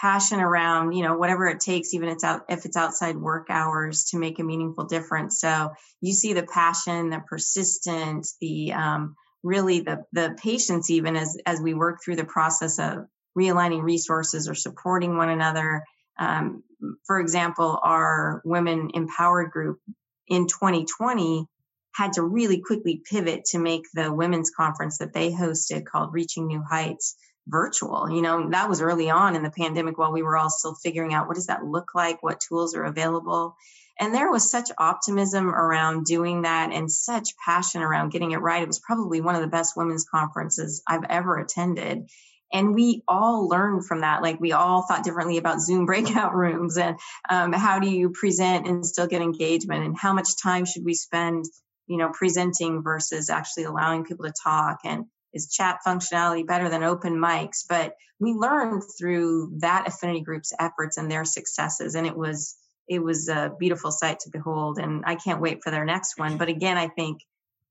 passion 0.00 0.40
around 0.40 0.92
you 0.92 1.02
know 1.02 1.16
whatever 1.16 1.46
it 1.46 1.60
takes 1.60 1.92
even 1.92 2.08
it's 2.08 2.24
out 2.24 2.42
if 2.48 2.64
it's 2.64 2.76
outside 2.76 3.16
work 3.16 3.48
hours 3.50 4.04
to 4.04 4.18
make 4.18 4.38
a 4.38 4.44
meaningful 4.44 4.84
difference. 4.84 5.40
So 5.40 5.72
you 6.00 6.12
see 6.12 6.32
the 6.32 6.44
passion 6.44 7.10
the 7.10 7.22
persistence 7.26 8.36
the 8.40 8.72
um, 8.72 9.16
really 9.42 9.80
the 9.80 10.04
the 10.12 10.36
patience 10.40 10.90
even 10.90 11.16
as 11.16 11.36
as 11.46 11.60
we 11.60 11.74
work 11.74 12.00
through 12.02 12.16
the 12.16 12.24
process 12.24 12.78
of 12.78 13.06
realigning 13.36 13.82
resources 13.82 14.48
or 14.48 14.54
supporting 14.54 15.16
one 15.16 15.30
another. 15.30 15.84
Um, 16.18 16.62
for 17.06 17.20
example 17.20 17.80
our 17.82 18.40
women 18.44 18.90
empowered 18.94 19.50
group 19.50 19.80
in 20.28 20.46
2020 20.46 21.46
had 21.94 22.12
to 22.12 22.22
really 22.22 22.60
quickly 22.60 23.02
pivot 23.10 23.44
to 23.46 23.58
make 23.58 23.82
the 23.94 24.12
women's 24.12 24.50
conference 24.50 24.98
that 24.98 25.12
they 25.12 25.32
hosted 25.32 25.84
called 25.84 26.12
reaching 26.12 26.46
new 26.46 26.62
heights 26.62 27.16
virtual. 27.48 28.10
You 28.10 28.22
know, 28.22 28.50
that 28.50 28.68
was 28.68 28.80
early 28.80 29.10
on 29.10 29.34
in 29.34 29.42
the 29.42 29.50
pandemic 29.50 29.98
while 29.98 30.12
we 30.12 30.22
were 30.22 30.36
all 30.36 30.50
still 30.50 30.74
figuring 30.74 31.14
out 31.14 31.26
what 31.26 31.34
does 31.34 31.46
that 31.46 31.64
look 31.64 31.94
like, 31.94 32.22
what 32.22 32.40
tools 32.40 32.74
are 32.74 32.84
available. 32.84 33.56
And 33.98 34.14
there 34.14 34.30
was 34.30 34.50
such 34.50 34.70
optimism 34.78 35.48
around 35.48 36.04
doing 36.04 36.42
that 36.42 36.72
and 36.72 36.90
such 36.90 37.36
passion 37.44 37.82
around 37.82 38.10
getting 38.10 38.30
it 38.30 38.36
right. 38.36 38.62
It 38.62 38.68
was 38.68 38.78
probably 38.78 39.20
one 39.20 39.34
of 39.34 39.40
the 39.40 39.48
best 39.48 39.76
women's 39.76 40.04
conferences 40.04 40.82
I've 40.86 41.04
ever 41.08 41.36
attended. 41.38 42.08
And 42.52 42.74
we 42.74 43.02
all 43.08 43.48
learned 43.48 43.86
from 43.86 44.02
that. 44.02 44.22
Like 44.22 44.40
we 44.40 44.52
all 44.52 44.82
thought 44.82 45.04
differently 45.04 45.36
about 45.36 45.60
Zoom 45.60 45.84
breakout 45.86 46.34
rooms 46.34 46.76
and 46.76 46.98
um, 47.28 47.52
how 47.52 47.80
do 47.80 47.90
you 47.90 48.10
present 48.10 48.68
and 48.68 48.86
still 48.86 49.08
get 49.08 49.20
engagement 49.20 49.84
and 49.84 49.98
how 49.98 50.12
much 50.12 50.40
time 50.40 50.64
should 50.64 50.84
we 50.84 50.94
spend, 50.94 51.46
you 51.88 51.96
know, 51.96 52.10
presenting 52.12 52.82
versus 52.82 53.30
actually 53.30 53.64
allowing 53.64 54.04
people 54.04 54.26
to 54.26 54.32
talk 54.32 54.78
and 54.84 55.06
is 55.32 55.52
chat 55.52 55.80
functionality 55.86 56.46
better 56.46 56.68
than 56.68 56.82
open 56.82 57.16
mics? 57.16 57.64
But 57.68 57.94
we 58.18 58.32
learned 58.32 58.82
through 58.98 59.58
that 59.60 59.86
affinity 59.86 60.20
group's 60.20 60.52
efforts 60.58 60.96
and 60.96 61.10
their 61.10 61.24
successes, 61.24 61.94
and 61.94 62.06
it 62.06 62.16
was 62.16 62.56
it 62.88 63.02
was 63.02 63.28
a 63.28 63.52
beautiful 63.58 63.92
sight 63.92 64.20
to 64.20 64.30
behold. 64.30 64.78
And 64.78 65.04
I 65.06 65.14
can't 65.14 65.42
wait 65.42 65.60
for 65.62 65.70
their 65.70 65.84
next 65.84 66.18
one. 66.18 66.38
But 66.38 66.48
again, 66.48 66.78
I 66.78 66.88
think 66.88 67.20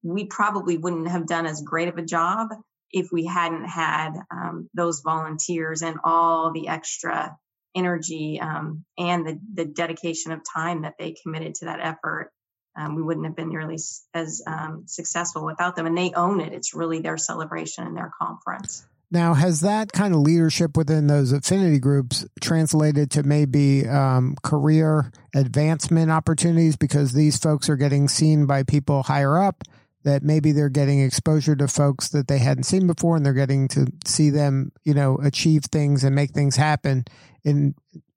we 0.03 0.25
probably 0.25 0.77
wouldn't 0.77 1.09
have 1.09 1.25
done 1.25 1.47
as 1.47 1.61
great 1.61 1.87
of 1.87 1.97
a 1.97 2.03
job 2.03 2.49
if 2.91 3.11
we 3.11 3.25
hadn't 3.25 3.65
had 3.65 4.11
um, 4.31 4.69
those 4.73 5.01
volunteers 5.01 5.81
and 5.81 5.97
all 6.03 6.51
the 6.53 6.67
extra 6.67 7.35
energy 7.75 8.39
um, 8.39 8.85
and 8.97 9.27
the, 9.27 9.39
the 9.53 9.65
dedication 9.65 10.31
of 10.31 10.41
time 10.53 10.83
that 10.83 10.95
they 10.97 11.15
committed 11.23 11.55
to 11.55 11.65
that 11.65 11.79
effort 11.81 12.31
um, 12.77 12.95
we 12.95 13.01
wouldn't 13.01 13.25
have 13.25 13.35
been 13.35 13.49
nearly 13.49 13.77
as 14.13 14.41
um, 14.45 14.83
successful 14.85 15.43
without 15.45 15.75
them. 15.75 15.85
And 15.85 15.97
they 15.97 16.11
own 16.15 16.39
it. 16.39 16.53
It's 16.53 16.73
really 16.73 16.99
their 16.99 17.17
celebration 17.17 17.85
and 17.85 17.97
their 17.97 18.11
conference. 18.21 18.85
Now, 19.09 19.33
has 19.33 19.61
that 19.61 19.93
kind 19.93 20.13
of 20.13 20.19
leadership 20.19 20.75
within 20.75 21.07
those 21.07 21.31
affinity 21.31 21.79
groups 21.79 22.25
translated 22.41 23.09
to 23.11 23.23
maybe 23.23 23.87
um, 23.87 24.35
career 24.43 25.11
advancement 25.33 26.11
opportunities 26.11 26.75
because 26.75 27.13
these 27.13 27.37
folks 27.37 27.69
are 27.69 27.77
getting 27.77 28.09
seen 28.09 28.45
by 28.45 28.63
people 28.63 29.03
higher 29.03 29.41
up? 29.41 29.63
That 30.03 30.23
maybe 30.23 30.53
they're 30.53 30.69
getting 30.69 31.01
exposure 31.01 31.55
to 31.55 31.67
folks 31.67 32.09
that 32.09 32.27
they 32.29 32.37
hadn't 32.37 32.63
seen 32.63 32.87
before, 32.87 33.17
and 33.17 33.25
they're 33.25 33.33
getting 33.33 33.67
to 33.69 33.87
see 34.05 34.29
them, 34.29 34.71
you 34.85 34.93
know, 34.93 35.17
achieve 35.17 35.63
things 35.65 36.03
and 36.05 36.15
make 36.15 36.31
things 36.31 36.55
happen. 36.55 37.03
And 37.43 37.75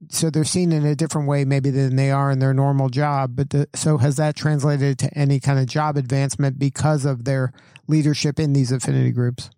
so 0.08 0.30
they're 0.30 0.44
seen 0.44 0.72
in 0.72 0.86
a 0.86 0.94
different 0.94 1.28
way, 1.28 1.44
maybe 1.44 1.70
than 1.70 1.96
they 1.96 2.10
are 2.10 2.30
in 2.30 2.38
their 2.38 2.54
normal 2.54 2.88
job. 2.88 3.36
But 3.36 3.50
the, 3.50 3.68
so 3.74 3.98
has 3.98 4.16
that 4.16 4.36
translated 4.36 4.98
to 5.00 5.18
any 5.18 5.40
kind 5.40 5.58
of 5.58 5.66
job 5.66 5.96
advancement 5.96 6.58
because 6.58 7.04
of 7.04 7.24
their 7.24 7.52
leadership 7.86 8.40
in 8.40 8.52
these 8.52 8.72
affinity 8.72 9.12
groups? 9.12 9.50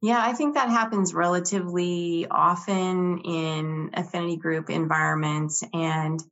Yeah, 0.00 0.18
I 0.20 0.34
think 0.34 0.54
that 0.54 0.68
happens 0.68 1.14
relatively 1.14 2.26
often 2.30 3.20
in 3.20 3.90
affinity 3.94 4.36
group 4.36 4.68
environments. 4.68 5.64
And 5.72 6.22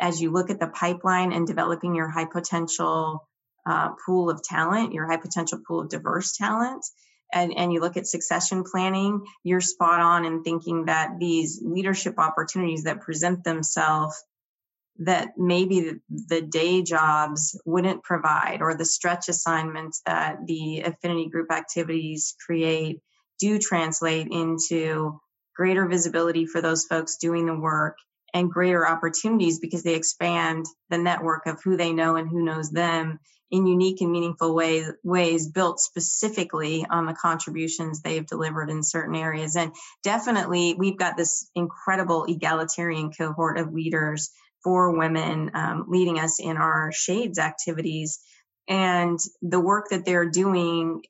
as 0.00 0.20
you 0.20 0.30
look 0.30 0.50
at 0.50 0.58
the 0.58 0.68
pipeline 0.68 1.32
and 1.32 1.46
developing 1.46 1.94
your 1.94 2.08
high 2.08 2.24
potential 2.24 3.28
uh, 3.66 3.90
pool 4.04 4.30
of 4.30 4.42
talent, 4.42 4.94
your 4.94 5.06
high 5.06 5.18
potential 5.18 5.60
pool 5.66 5.80
of 5.80 5.90
diverse 5.90 6.36
talent, 6.36 6.84
and, 7.32 7.52
and 7.56 7.72
you 7.72 7.80
look 7.80 7.96
at 7.96 8.06
succession 8.06 8.64
planning, 8.64 9.24
you're 9.44 9.60
spot 9.60 10.00
on 10.00 10.24
in 10.24 10.42
thinking 10.42 10.86
that 10.86 11.18
these 11.18 11.60
leadership 11.62 12.18
opportunities 12.18 12.84
that 12.84 13.00
present 13.00 13.44
themselves 13.44 14.22
that 15.00 15.34
maybe 15.36 15.92
the, 16.10 16.40
day 16.40 16.82
jobs 16.82 17.60
wouldn't 17.64 18.02
provide 18.02 18.62
or 18.62 18.74
the 18.74 18.84
stretch 18.84 19.28
assignments 19.28 20.02
that 20.06 20.38
the 20.46 20.80
affinity 20.80 21.28
group 21.28 21.52
activities 21.52 22.34
create 22.44 23.00
do 23.38 23.58
translate 23.58 24.26
into 24.30 25.20
greater 25.54 25.86
visibility 25.86 26.46
for 26.46 26.60
those 26.60 26.84
folks 26.84 27.16
doing 27.18 27.46
the 27.46 27.54
work 27.54 27.96
and 28.34 28.50
greater 28.50 28.86
opportunities 28.86 29.60
because 29.60 29.82
they 29.84 29.94
expand 29.94 30.66
the 30.90 30.98
network 30.98 31.46
of 31.46 31.62
who 31.62 31.76
they 31.76 31.92
know 31.92 32.16
and 32.16 32.28
who 32.28 32.44
knows 32.44 32.70
them 32.70 33.20
in 33.50 33.66
unique 33.66 34.00
and 34.00 34.12
meaningful 34.12 34.54
ways, 34.54 34.90
ways 35.02 35.48
built 35.48 35.80
specifically 35.80 36.84
on 36.88 37.06
the 37.06 37.14
contributions 37.14 38.00
they've 38.00 38.26
delivered 38.26 38.70
in 38.70 38.82
certain 38.82 39.14
areas. 39.14 39.56
And 39.56 39.72
definitely, 40.02 40.74
we've 40.74 40.98
got 40.98 41.16
this 41.16 41.50
incredible 41.54 42.24
egalitarian 42.24 43.10
cohort 43.12 43.58
of 43.58 43.72
leaders 43.72 44.30
for 44.62 44.96
women 44.96 45.50
um, 45.54 45.86
leading 45.88 46.18
us 46.18 46.40
in 46.40 46.56
our 46.56 46.90
shades 46.92 47.38
activities. 47.38 48.18
And 48.68 49.18
the 49.40 49.60
work 49.60 49.86
that 49.90 50.04
they're 50.04 50.28
doing 50.28 51.02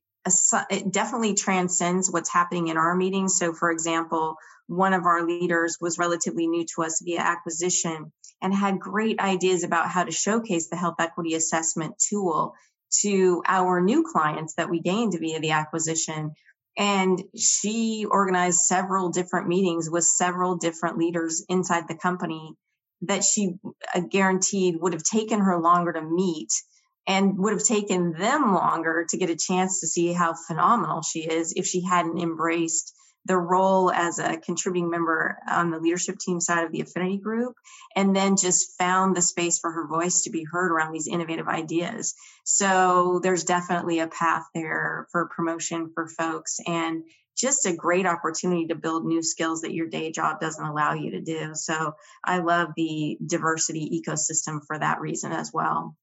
it 0.70 0.92
definitely 0.92 1.35
transcends 1.35 2.11
what's 2.11 2.31
happening 2.31 2.68
in 2.68 2.77
our 2.77 2.94
meetings. 2.94 3.37
So, 3.38 3.53
for 3.55 3.70
example, 3.70 4.37
one 4.66 4.92
of 4.92 5.07
our 5.07 5.27
leaders 5.27 5.79
was 5.81 5.98
relatively 5.98 6.46
new 6.46 6.66
to 6.74 6.83
us 6.83 7.01
via 7.03 7.20
acquisition 7.20 8.12
and 8.40 8.55
had 8.55 8.79
great 8.79 9.20
ideas 9.20 9.64
about 9.64 9.88
how 9.88 10.05
to 10.05 10.12
showcase 10.12 10.68
the 10.68 10.77
health 10.77 10.96
equity 10.98 11.35
assessment 11.35 11.94
tool 11.98 12.55
to 13.03 13.42
our 13.46 13.81
new 13.81 14.05
clients 14.11 14.55
that 14.55 14.70
we 14.70 14.81
gained 14.81 15.16
via 15.18 15.40
the 15.40 15.51
acquisition. 15.51 16.33
And 16.77 17.22
she 17.37 18.07
organized 18.09 18.61
several 18.61 19.11
different 19.11 19.48
meetings 19.48 19.90
with 19.90 20.05
several 20.05 20.57
different 20.57 20.96
leaders 20.96 21.44
inside 21.48 21.88
the 21.88 21.96
company 21.96 22.55
that 23.03 23.24
she 23.24 23.55
uh, 23.94 24.01
guaranteed 24.01 24.77
would 24.81 24.92
have 24.92 25.03
taken 25.03 25.40
her 25.40 25.59
longer 25.61 25.92
to 25.92 26.03
meet 26.03 26.48
and 27.07 27.38
would 27.38 27.53
have 27.53 27.64
taken 27.64 28.12
them 28.12 28.55
longer 28.55 29.07
to 29.09 29.16
get 29.16 29.31
a 29.31 29.37
chance 29.37 29.81
to 29.81 29.87
see 29.87 30.12
how 30.12 30.35
phenomenal 30.35 31.03
she 31.03 31.20
is 31.20 31.55
if 31.57 31.66
she 31.66 31.83
hadn't 31.83 32.20
embraced 32.20 32.94
the 33.24 33.37
role 33.37 33.90
as 33.90 34.18
a 34.18 34.38
contributing 34.38 34.90
member 34.90 35.38
on 35.48 35.70
the 35.70 35.78
leadership 35.78 36.18
team 36.18 36.40
side 36.40 36.64
of 36.64 36.72
the 36.72 36.81
affinity 36.81 37.18
group 37.18 37.54
and 37.94 38.16
then 38.16 38.37
just 38.37 38.76
found 38.78 39.14
the 39.14 39.22
space 39.22 39.59
for 39.59 39.70
her 39.70 39.87
voice 39.87 40.22
to 40.22 40.31
be 40.31 40.44
heard 40.44 40.72
around 40.72 40.92
these 40.92 41.09
innovative 41.09 41.46
ideas. 41.46 42.14
So 42.44 43.20
there's 43.22 43.44
definitely 43.44 43.98
a 43.98 44.09
path 44.09 44.44
there 44.54 45.07
for 45.12 45.28
promotion 45.28 45.90
for 45.94 46.09
folks 46.09 46.59
and 46.66 47.04
just 47.37 47.66
a 47.66 47.76
great 47.76 48.07
opportunity 48.07 48.66
to 48.66 48.74
build 48.74 49.04
new 49.04 49.22
skills 49.22 49.61
that 49.61 49.74
your 49.74 49.87
day 49.87 50.11
job 50.11 50.40
doesn't 50.40 50.64
allow 50.64 50.94
you 50.94 51.12
to 51.12 51.20
do. 51.20 51.50
So 51.54 51.94
i 52.24 52.38
love 52.38 52.70
the 52.76 53.18
diversity 53.24 54.02
ecosystem 54.02 54.61
for 54.66 54.78
that 54.78 55.00
reason 55.00 55.33
as 55.33 55.52
well 55.52 55.96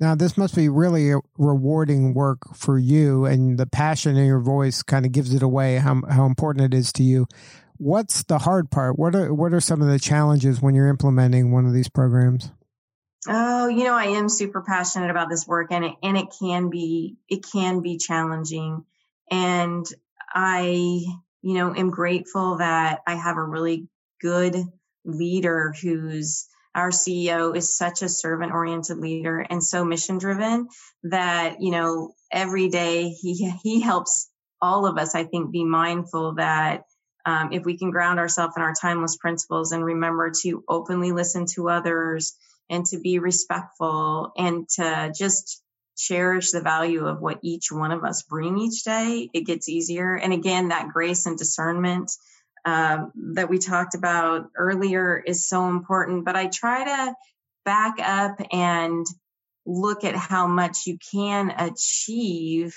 now, 0.00 0.14
this 0.14 0.38
must 0.38 0.56
be 0.56 0.70
really 0.70 1.12
rewarding 1.36 2.14
work 2.14 2.38
for 2.56 2.78
you, 2.78 3.26
and 3.26 3.58
the 3.58 3.66
passion 3.66 4.16
in 4.16 4.24
your 4.24 4.40
voice 4.40 4.82
kind 4.82 5.04
of 5.04 5.12
gives 5.12 5.34
it 5.34 5.42
away 5.42 5.76
how 5.76 6.00
how 6.10 6.24
important 6.24 6.72
it 6.72 6.76
is 6.76 6.90
to 6.94 7.02
you. 7.02 7.26
What's 7.76 8.22
the 8.22 8.38
hard 8.38 8.70
part? 8.70 8.98
What 8.98 9.14
are 9.14 9.34
what 9.34 9.52
are 9.52 9.60
some 9.60 9.82
of 9.82 9.88
the 9.88 9.98
challenges 9.98 10.62
when 10.62 10.74
you're 10.74 10.88
implementing 10.88 11.52
one 11.52 11.66
of 11.66 11.74
these 11.74 11.90
programs? 11.90 12.50
Oh, 13.28 13.68
you 13.68 13.84
know, 13.84 13.94
I 13.94 14.04
am 14.04 14.30
super 14.30 14.62
passionate 14.62 15.10
about 15.10 15.28
this 15.28 15.46
work, 15.46 15.70
and 15.70 15.84
it 15.84 15.94
and 16.02 16.16
it 16.16 16.28
can 16.40 16.70
be 16.70 17.16
it 17.28 17.44
can 17.52 17.80
be 17.82 17.98
challenging, 17.98 18.84
and 19.30 19.84
I, 20.32 20.62
you 21.42 21.54
know, 21.54 21.74
am 21.74 21.90
grateful 21.90 22.56
that 22.56 23.00
I 23.06 23.16
have 23.16 23.36
a 23.36 23.44
really 23.44 23.86
good 24.22 24.56
leader 25.04 25.74
who's 25.82 26.46
our 26.74 26.90
CEO 26.90 27.56
is 27.56 27.76
such 27.76 28.02
a 28.02 28.08
servant 28.08 28.52
oriented 28.52 28.98
leader 28.98 29.40
and 29.40 29.62
so 29.62 29.84
mission 29.84 30.18
driven 30.18 30.68
that, 31.04 31.60
you 31.60 31.70
know, 31.70 32.14
every 32.30 32.68
day 32.68 33.08
he, 33.08 33.50
he 33.62 33.80
helps 33.80 34.30
all 34.62 34.86
of 34.86 34.98
us, 34.98 35.14
I 35.14 35.24
think, 35.24 35.50
be 35.50 35.64
mindful 35.64 36.34
that 36.34 36.84
um, 37.26 37.52
if 37.52 37.64
we 37.64 37.76
can 37.76 37.90
ground 37.90 38.18
ourselves 38.18 38.54
in 38.56 38.62
our 38.62 38.74
timeless 38.80 39.16
principles 39.16 39.72
and 39.72 39.84
remember 39.84 40.32
to 40.42 40.64
openly 40.68 41.12
listen 41.12 41.46
to 41.54 41.68
others 41.68 42.36
and 42.68 42.84
to 42.86 43.00
be 43.00 43.18
respectful 43.18 44.32
and 44.36 44.68
to 44.76 45.12
just 45.16 45.62
cherish 45.96 46.50
the 46.50 46.62
value 46.62 47.06
of 47.06 47.20
what 47.20 47.40
each 47.42 47.70
one 47.70 47.92
of 47.92 48.04
us 48.04 48.22
bring 48.22 48.58
each 48.58 48.84
day, 48.84 49.28
it 49.34 49.42
gets 49.42 49.68
easier. 49.68 50.14
And 50.14 50.32
again, 50.32 50.68
that 50.68 50.88
grace 50.88 51.26
and 51.26 51.36
discernment 51.36 52.10
um, 52.64 53.12
that 53.34 53.48
we 53.48 53.58
talked 53.58 53.94
about 53.94 54.50
earlier 54.56 55.16
is 55.18 55.48
so 55.48 55.68
important. 55.68 56.24
But 56.24 56.36
I 56.36 56.46
try 56.46 56.84
to 56.84 57.14
back 57.64 57.98
up 58.00 58.40
and 58.52 59.06
look 59.66 60.04
at 60.04 60.16
how 60.16 60.46
much 60.46 60.86
you 60.86 60.98
can 61.12 61.50
achieve 61.50 62.74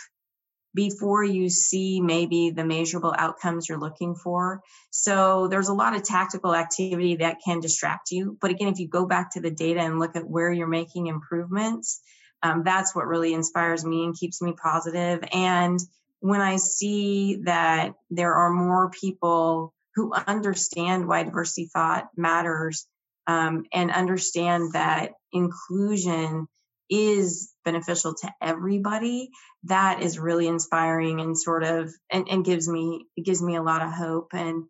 before 0.75 1.23
you 1.23 1.49
see 1.49 2.01
maybe 2.01 2.49
the 2.49 2.65
measurable 2.65 3.13
outcomes 3.15 3.69
you're 3.69 3.79
looking 3.79 4.15
for. 4.15 4.61
So 4.89 5.47
there's 5.47 5.69
a 5.69 5.73
lot 5.73 5.95
of 5.95 6.03
tactical 6.03 6.55
activity 6.55 7.17
that 7.17 7.37
can 7.45 7.59
distract 7.59 8.11
you. 8.11 8.37
But 8.41 8.51
again, 8.51 8.69
if 8.69 8.79
you 8.79 8.87
go 8.87 9.05
back 9.05 9.33
to 9.33 9.41
the 9.41 9.51
data 9.51 9.81
and 9.81 9.99
look 9.99 10.15
at 10.15 10.27
where 10.27 10.51
you're 10.51 10.67
making 10.67 11.07
improvements, 11.07 12.01
um, 12.41 12.63
that's 12.63 12.95
what 12.95 13.07
really 13.07 13.33
inspires 13.33 13.85
me 13.85 14.03
and 14.03 14.17
keeps 14.17 14.41
me 14.41 14.53
positive. 14.53 15.23
And 15.31 15.79
when 16.23 16.39
I 16.39 16.55
see 16.55 17.41
that 17.43 17.95
there 18.09 18.33
are 18.33 18.49
more 18.49 18.89
people 18.89 19.73
who 19.95 20.13
understand 20.13 21.05
why 21.05 21.23
diversity 21.23 21.69
thought 21.71 22.07
matters 22.15 22.87
um, 23.27 23.65
and 23.73 23.91
understand 23.91 24.71
that 24.71 25.11
inclusion 25.33 26.47
is 26.89 27.51
beneficial 27.65 28.13
to 28.13 28.33
everybody 28.41 29.31
that 29.63 30.01
is 30.01 30.17
really 30.17 30.47
inspiring 30.47 31.19
and 31.19 31.37
sort 31.37 31.65
of 31.65 31.91
and, 32.09 32.29
and 32.29 32.45
gives 32.45 32.69
me 32.69 33.05
it 33.17 33.25
gives 33.25 33.41
me 33.41 33.57
a 33.57 33.63
lot 33.63 33.81
of 33.81 33.91
hope 33.91 34.29
and 34.33 34.63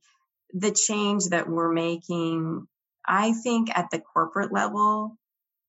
the 0.54 0.72
change 0.72 1.26
that 1.26 1.50
we're 1.50 1.74
making 1.74 2.68
i 3.06 3.32
think 3.32 3.76
at 3.76 3.90
the 3.92 4.00
corporate 4.00 4.54
level 4.54 5.18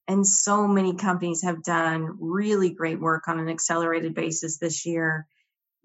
and 0.06 0.26
so 0.26 0.66
many 0.66 0.94
companies 0.94 1.42
have 1.42 1.62
done 1.62 2.16
really 2.20 2.70
great 2.70 3.00
work 3.00 3.26
on 3.26 3.38
an 3.38 3.48
accelerated 3.48 4.14
basis 4.14 4.58
this 4.58 4.84
year. 4.84 5.26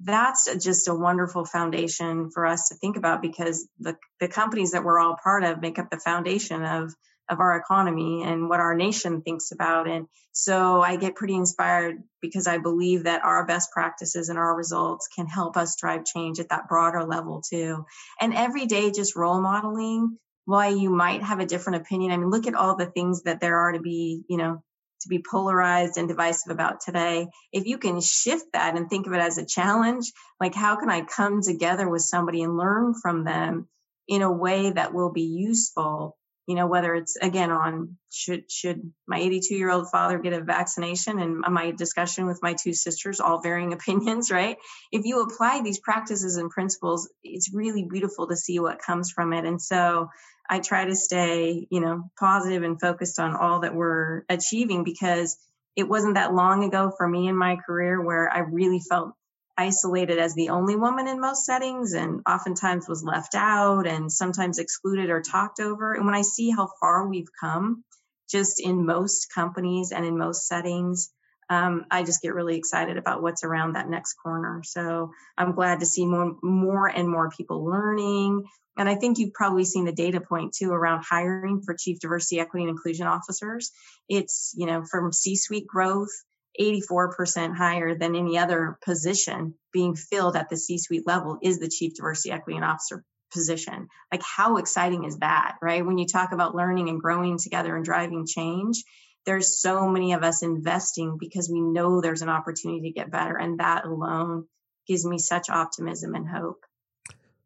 That's 0.01 0.47
just 0.63 0.87
a 0.87 0.95
wonderful 0.95 1.45
foundation 1.45 2.31
for 2.31 2.45
us 2.45 2.69
to 2.69 2.75
think 2.75 2.97
about 2.97 3.21
because 3.21 3.67
the, 3.79 3.97
the 4.19 4.27
companies 4.27 4.71
that 4.71 4.83
we're 4.83 4.99
all 4.99 5.17
part 5.21 5.43
of 5.43 5.61
make 5.61 5.77
up 5.77 5.89
the 5.89 5.99
foundation 5.99 6.63
of, 6.63 6.93
of 7.29 7.39
our 7.39 7.57
economy 7.57 8.23
and 8.23 8.49
what 8.49 8.59
our 8.59 8.75
nation 8.75 9.21
thinks 9.21 9.51
about. 9.51 9.89
And 9.89 10.07
so 10.31 10.81
I 10.81 10.95
get 10.95 11.15
pretty 11.15 11.35
inspired 11.35 11.97
because 12.21 12.47
I 12.47 12.59
believe 12.59 13.03
that 13.03 13.23
our 13.23 13.45
best 13.45 13.71
practices 13.71 14.29
and 14.29 14.39
our 14.39 14.55
results 14.55 15.07
can 15.13 15.27
help 15.27 15.57
us 15.57 15.75
drive 15.75 16.05
change 16.05 16.39
at 16.39 16.49
that 16.49 16.69
broader 16.69 17.03
level 17.03 17.41
too. 17.47 17.85
And 18.21 18.33
every 18.33 18.65
day, 18.65 18.91
just 18.91 19.15
role 19.15 19.41
modeling 19.41 20.17
why 20.45 20.69
you 20.69 20.89
might 20.89 21.21
have 21.21 21.39
a 21.39 21.45
different 21.45 21.81
opinion. 21.81 22.11
I 22.11 22.17
mean, 22.17 22.29
look 22.29 22.47
at 22.47 22.55
all 22.55 22.75
the 22.75 22.87
things 22.87 23.23
that 23.23 23.39
there 23.39 23.57
are 23.57 23.73
to 23.73 23.79
be, 23.79 24.23
you 24.27 24.37
know, 24.37 24.63
to 25.01 25.09
be 25.09 25.23
polarized 25.29 25.97
and 25.97 26.07
divisive 26.07 26.51
about 26.51 26.81
today. 26.81 27.27
If 27.51 27.65
you 27.65 27.77
can 27.77 28.01
shift 28.01 28.45
that 28.53 28.75
and 28.75 28.89
think 28.89 29.07
of 29.07 29.13
it 29.13 29.21
as 29.21 29.37
a 29.37 29.45
challenge, 29.45 30.11
like 30.39 30.55
how 30.55 30.75
can 30.75 30.89
I 30.89 31.01
come 31.01 31.41
together 31.41 31.89
with 31.89 32.01
somebody 32.01 32.41
and 32.43 32.57
learn 32.57 32.93
from 33.01 33.23
them 33.23 33.67
in 34.07 34.21
a 34.21 34.31
way 34.31 34.71
that 34.71 34.93
will 34.93 35.11
be 35.11 35.23
useful? 35.23 36.17
you 36.49 36.55
know, 36.55 36.65
whether 36.65 36.95
it's 36.95 37.15
again 37.15 37.51
on 37.51 37.95
should 38.11 38.51
should 38.51 38.91
my 39.07 39.19
82 39.19 39.53
year 39.53 39.69
old 39.69 39.91
father 39.91 40.17
get 40.17 40.33
a 40.33 40.43
vaccination 40.43 41.19
and 41.19 41.41
my 41.41 41.69
discussion 41.69 42.25
with 42.25 42.39
my 42.41 42.55
two 42.55 42.73
sisters, 42.73 43.19
all 43.19 43.39
varying 43.39 43.71
opinions, 43.79 44.31
right? 44.31 44.57
If 44.91 45.05
you 45.05 45.21
apply 45.21 45.61
these 45.61 45.79
practices 45.79 46.37
and 46.37 46.49
principles, 46.49 47.07
it's 47.23 47.53
really 47.53 47.85
beautiful 47.87 48.27
to 48.29 48.35
see 48.35 48.59
what 48.59 48.81
comes 48.81 49.11
from 49.11 49.31
it. 49.31 49.45
And 49.45 49.61
so 49.61 50.09
I 50.49 50.59
try 50.59 50.85
to 50.85 50.95
stay, 50.95 51.67
you 51.69 51.79
know, 51.79 52.09
positive 52.19 52.63
and 52.63 52.81
focused 52.81 53.19
on 53.19 53.35
all 53.35 53.59
that 53.59 53.75
we're 53.75 54.23
achieving 54.29 54.83
because 54.83 55.37
it 55.75 55.87
wasn't 55.87 56.15
that 56.15 56.33
long 56.33 56.63
ago 56.63 56.91
for 56.97 57.07
me 57.07 57.27
in 57.27 57.35
my 57.35 57.55
career 57.55 58.01
where 58.01 58.29
I 58.29 58.39
really 58.39 58.79
felt 58.79 59.13
isolated 59.57 60.17
as 60.17 60.33
the 60.33 60.49
only 60.49 60.75
woman 60.75 61.07
in 61.07 61.19
most 61.19 61.45
settings 61.45 61.93
and 61.93 62.21
oftentimes 62.27 62.87
was 62.87 63.03
left 63.03 63.35
out 63.35 63.85
and 63.85 64.11
sometimes 64.11 64.57
excluded 64.57 65.09
or 65.09 65.21
talked 65.21 65.59
over. 65.59 65.93
And 65.93 66.05
when 66.05 66.15
I 66.15 66.21
see 66.21 66.49
how 66.49 66.69
far 66.79 67.07
we've 67.07 67.27
come 67.39 67.83
just 68.29 68.59
in 68.59 68.85
most 68.85 69.27
companies 69.33 69.91
and 69.91 70.05
in 70.05 70.17
most 70.17 70.47
settings, 70.47 71.11
um, 71.49 71.85
I 71.89 72.03
just 72.03 72.21
get 72.21 72.33
really 72.33 72.57
excited 72.57 72.97
about 72.97 73.21
what's 73.21 73.43
around 73.43 73.73
that 73.73 73.89
next 73.89 74.13
corner. 74.13 74.61
So 74.63 75.11
I'm 75.37 75.53
glad 75.53 75.79
to 75.79 75.85
see 75.85 76.05
more, 76.05 76.35
more 76.43 76.87
and 76.87 77.09
more 77.09 77.31
people 77.31 77.65
learning. 77.65 78.45
And 78.77 78.87
I 78.87 78.95
think 78.95 79.17
you've 79.17 79.33
probably 79.33 79.65
seen 79.65 79.85
the 79.85 79.91
data 79.91 80.21
point 80.21 80.53
too 80.53 80.71
around 80.71 81.03
hiring 81.09 81.61
for 81.61 81.73
chief 81.73 81.99
diversity, 81.99 82.39
equity, 82.39 82.63
and 82.63 82.69
inclusion 82.69 83.07
officers. 83.07 83.71
It's, 84.07 84.53
you 84.55 84.67
know, 84.67 84.83
from 84.85 85.11
C 85.11 85.35
suite 85.35 85.67
growth 85.67 86.11
84% 86.59 87.55
higher 87.55 87.95
than 87.95 88.15
any 88.15 88.37
other 88.37 88.77
position 88.83 89.55
being 89.71 89.95
filled 89.95 90.35
at 90.35 90.49
the 90.49 90.57
C 90.57 90.77
suite 90.77 91.07
level 91.07 91.37
is 91.41 91.59
the 91.59 91.69
chief 91.69 91.95
diversity, 91.95 92.31
equity, 92.31 92.57
and 92.57 92.65
officer 92.65 93.03
position. 93.31 93.87
Like, 94.11 94.23
how 94.23 94.57
exciting 94.57 95.05
is 95.05 95.17
that, 95.19 95.57
right? 95.61 95.85
When 95.85 95.97
you 95.97 96.05
talk 96.05 96.31
about 96.31 96.55
learning 96.55 96.89
and 96.89 96.99
growing 96.99 97.37
together 97.37 97.75
and 97.75 97.85
driving 97.85 98.25
change, 98.27 98.83
there's 99.25 99.61
so 99.61 99.87
many 99.87 100.13
of 100.13 100.23
us 100.23 100.43
investing 100.43 101.17
because 101.19 101.49
we 101.51 101.61
know 101.61 102.01
there's 102.01 102.21
an 102.21 102.29
opportunity 102.29 102.89
to 102.89 102.93
get 102.93 103.11
better. 103.11 103.37
And 103.37 103.59
that 103.59 103.85
alone 103.85 104.45
gives 104.87 105.05
me 105.05 105.17
such 105.19 105.49
optimism 105.49 106.15
and 106.15 106.27
hope. 106.27 106.65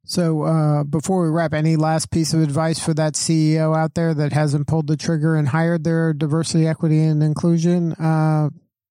So, 0.06 0.44
uh, 0.44 0.84
before 0.84 1.24
we 1.24 1.30
wrap, 1.30 1.54
any 1.54 1.78
last 1.78 2.12
piece 2.12 2.34
of 2.34 2.42
advice 2.42 2.78
for 2.78 2.94
that 2.96 3.14
CEO 3.14 3.76
out 3.76 3.94
there 3.94 4.14
that 4.14 4.34
hasn't 4.34 4.68
pulled 4.68 4.88
the 4.88 4.98
trigger 4.98 5.36
and 5.36 5.48
hired 5.48 5.86
their 5.86 6.14
diversity, 6.14 6.68
equity, 6.68 7.00
and 7.00 7.24
inclusion 7.24 7.94
uh, 7.94 8.50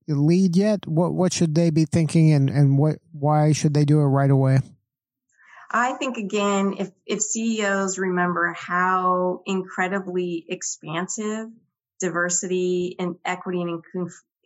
lead 0.08 0.56
yet? 0.56 0.86
What 0.86 1.12
what 1.12 1.34
should 1.34 1.54
they 1.54 1.68
be 1.68 1.84
thinking, 1.84 2.32
and 2.32 2.48
and 2.48 2.78
what 2.78 2.96
why 3.12 3.52
should 3.52 3.74
they 3.74 3.84
do 3.84 4.00
it 4.00 4.04
right 4.04 4.30
away? 4.30 4.60
I 5.70 5.94
think 5.94 6.16
again, 6.16 6.76
if 6.78 6.90
if 7.06 7.20
CEOs 7.20 7.98
remember 7.98 8.54
how 8.54 9.42
incredibly 9.44 10.44
expansive 10.48 11.48
diversity 12.02 12.96
and 12.98 13.16
equity 13.24 13.62
and, 13.62 13.82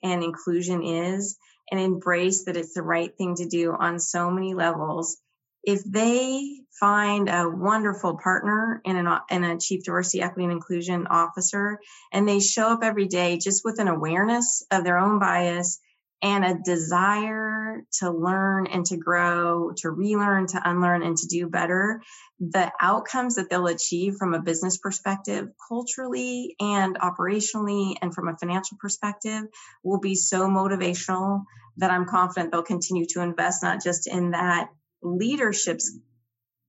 and 0.02 0.22
inclusion 0.22 0.84
is, 0.84 1.36
and 1.70 1.80
embrace 1.80 2.44
that 2.44 2.56
it's 2.56 2.74
the 2.74 2.82
right 2.82 3.10
thing 3.18 3.34
to 3.34 3.46
do 3.46 3.72
on 3.72 3.98
so 3.98 4.30
many 4.30 4.54
levels, 4.54 5.16
if 5.64 5.82
they 5.84 6.60
find 6.78 7.28
a 7.28 7.48
wonderful 7.48 8.16
partner 8.18 8.80
in, 8.84 8.96
an, 8.96 9.18
in 9.30 9.42
a 9.42 9.58
chief 9.58 9.82
diversity 9.82 10.22
equity 10.22 10.44
and 10.44 10.52
inclusion 10.52 11.08
officer 11.08 11.80
and 12.12 12.28
they 12.28 12.38
show 12.38 12.68
up 12.68 12.84
every 12.84 13.06
day 13.06 13.36
just 13.36 13.64
with 13.64 13.80
an 13.80 13.88
awareness 13.88 14.64
of 14.70 14.84
their 14.84 14.98
own 14.98 15.18
bias 15.18 15.80
and 16.22 16.44
a 16.44 16.58
desire 16.64 17.55
to 17.92 18.10
learn 18.10 18.66
and 18.66 18.84
to 18.86 18.96
grow 18.96 19.72
to 19.76 19.90
relearn 19.90 20.46
to 20.46 20.60
unlearn 20.64 21.02
and 21.02 21.16
to 21.16 21.26
do 21.26 21.48
better 21.48 22.02
the 22.38 22.70
outcomes 22.80 23.36
that 23.36 23.48
they'll 23.48 23.66
achieve 23.66 24.16
from 24.16 24.34
a 24.34 24.42
business 24.42 24.78
perspective 24.78 25.48
culturally 25.68 26.54
and 26.60 26.98
operationally 26.98 27.96
and 28.02 28.14
from 28.14 28.28
a 28.28 28.36
financial 28.36 28.76
perspective 28.80 29.44
will 29.82 30.00
be 30.00 30.14
so 30.14 30.48
motivational 30.48 31.44
that 31.76 31.90
i'm 31.90 32.06
confident 32.06 32.52
they'll 32.52 32.62
continue 32.62 33.06
to 33.06 33.20
invest 33.20 33.62
not 33.62 33.82
just 33.82 34.06
in 34.06 34.32
that 34.32 34.68
leadership's 35.02 35.98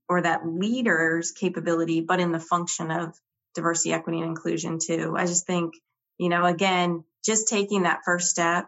or 0.10 0.22
that 0.22 0.48
leader's 0.48 1.32
capability, 1.32 2.02
but 2.02 2.20
in 2.20 2.32
the 2.32 2.40
function 2.40 2.92
of 2.92 3.14
diversity, 3.56 3.94
equity, 3.94 4.20
and 4.20 4.30
inclusion 4.30 4.80
too. 4.80 5.16
I 5.18 5.26
just 5.26 5.46
think, 5.46 5.74
you 6.18 6.30
know, 6.30 6.46
again, 6.46 7.04
just 7.26 7.48
taking 7.48 7.84
that 7.84 8.02
first 8.06 8.30
step, 8.30 8.68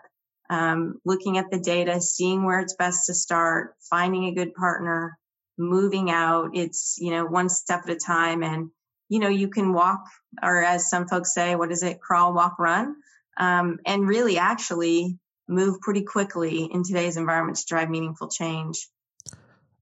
um, 0.50 1.00
looking 1.06 1.38
at 1.38 1.52
the 1.52 1.60
data, 1.60 2.02
seeing 2.02 2.44
where 2.44 2.60
it's 2.60 2.76
best 2.76 3.06
to 3.06 3.14
start, 3.14 3.76
finding 3.90 4.26
a 4.26 4.34
good 4.34 4.54
partner, 4.54 5.18
moving 5.58 6.10
out. 6.10 6.52
It's, 6.54 6.98
you 7.00 7.12
know, 7.12 7.26
one 7.26 7.50
step 7.50 7.82
at 7.86 7.92
a 7.92 7.96
time. 7.96 8.44
And, 8.44 8.70
you 9.10 9.20
know, 9.20 9.30
you 9.30 9.50
can 9.50 9.74
walk, 9.74 10.04
or 10.42 10.64
as 10.64 10.90
some 10.90 11.08
folks 11.08 11.34
say, 11.34 11.56
what 11.56 11.72
is 11.72 11.84
it? 11.84 12.02
Crawl, 12.02 12.34
walk, 12.34 12.58
run. 12.60 12.96
Um, 13.38 13.78
and 13.86 14.08
really 14.08 14.38
actually 14.38 15.18
move 15.48 15.80
pretty 15.82 16.04
quickly 16.04 16.66
in 16.66 16.84
today's 16.84 17.18
environment 17.18 17.58
to 17.58 17.66
drive 17.68 17.90
meaningful 17.90 18.28
change. 18.28 18.88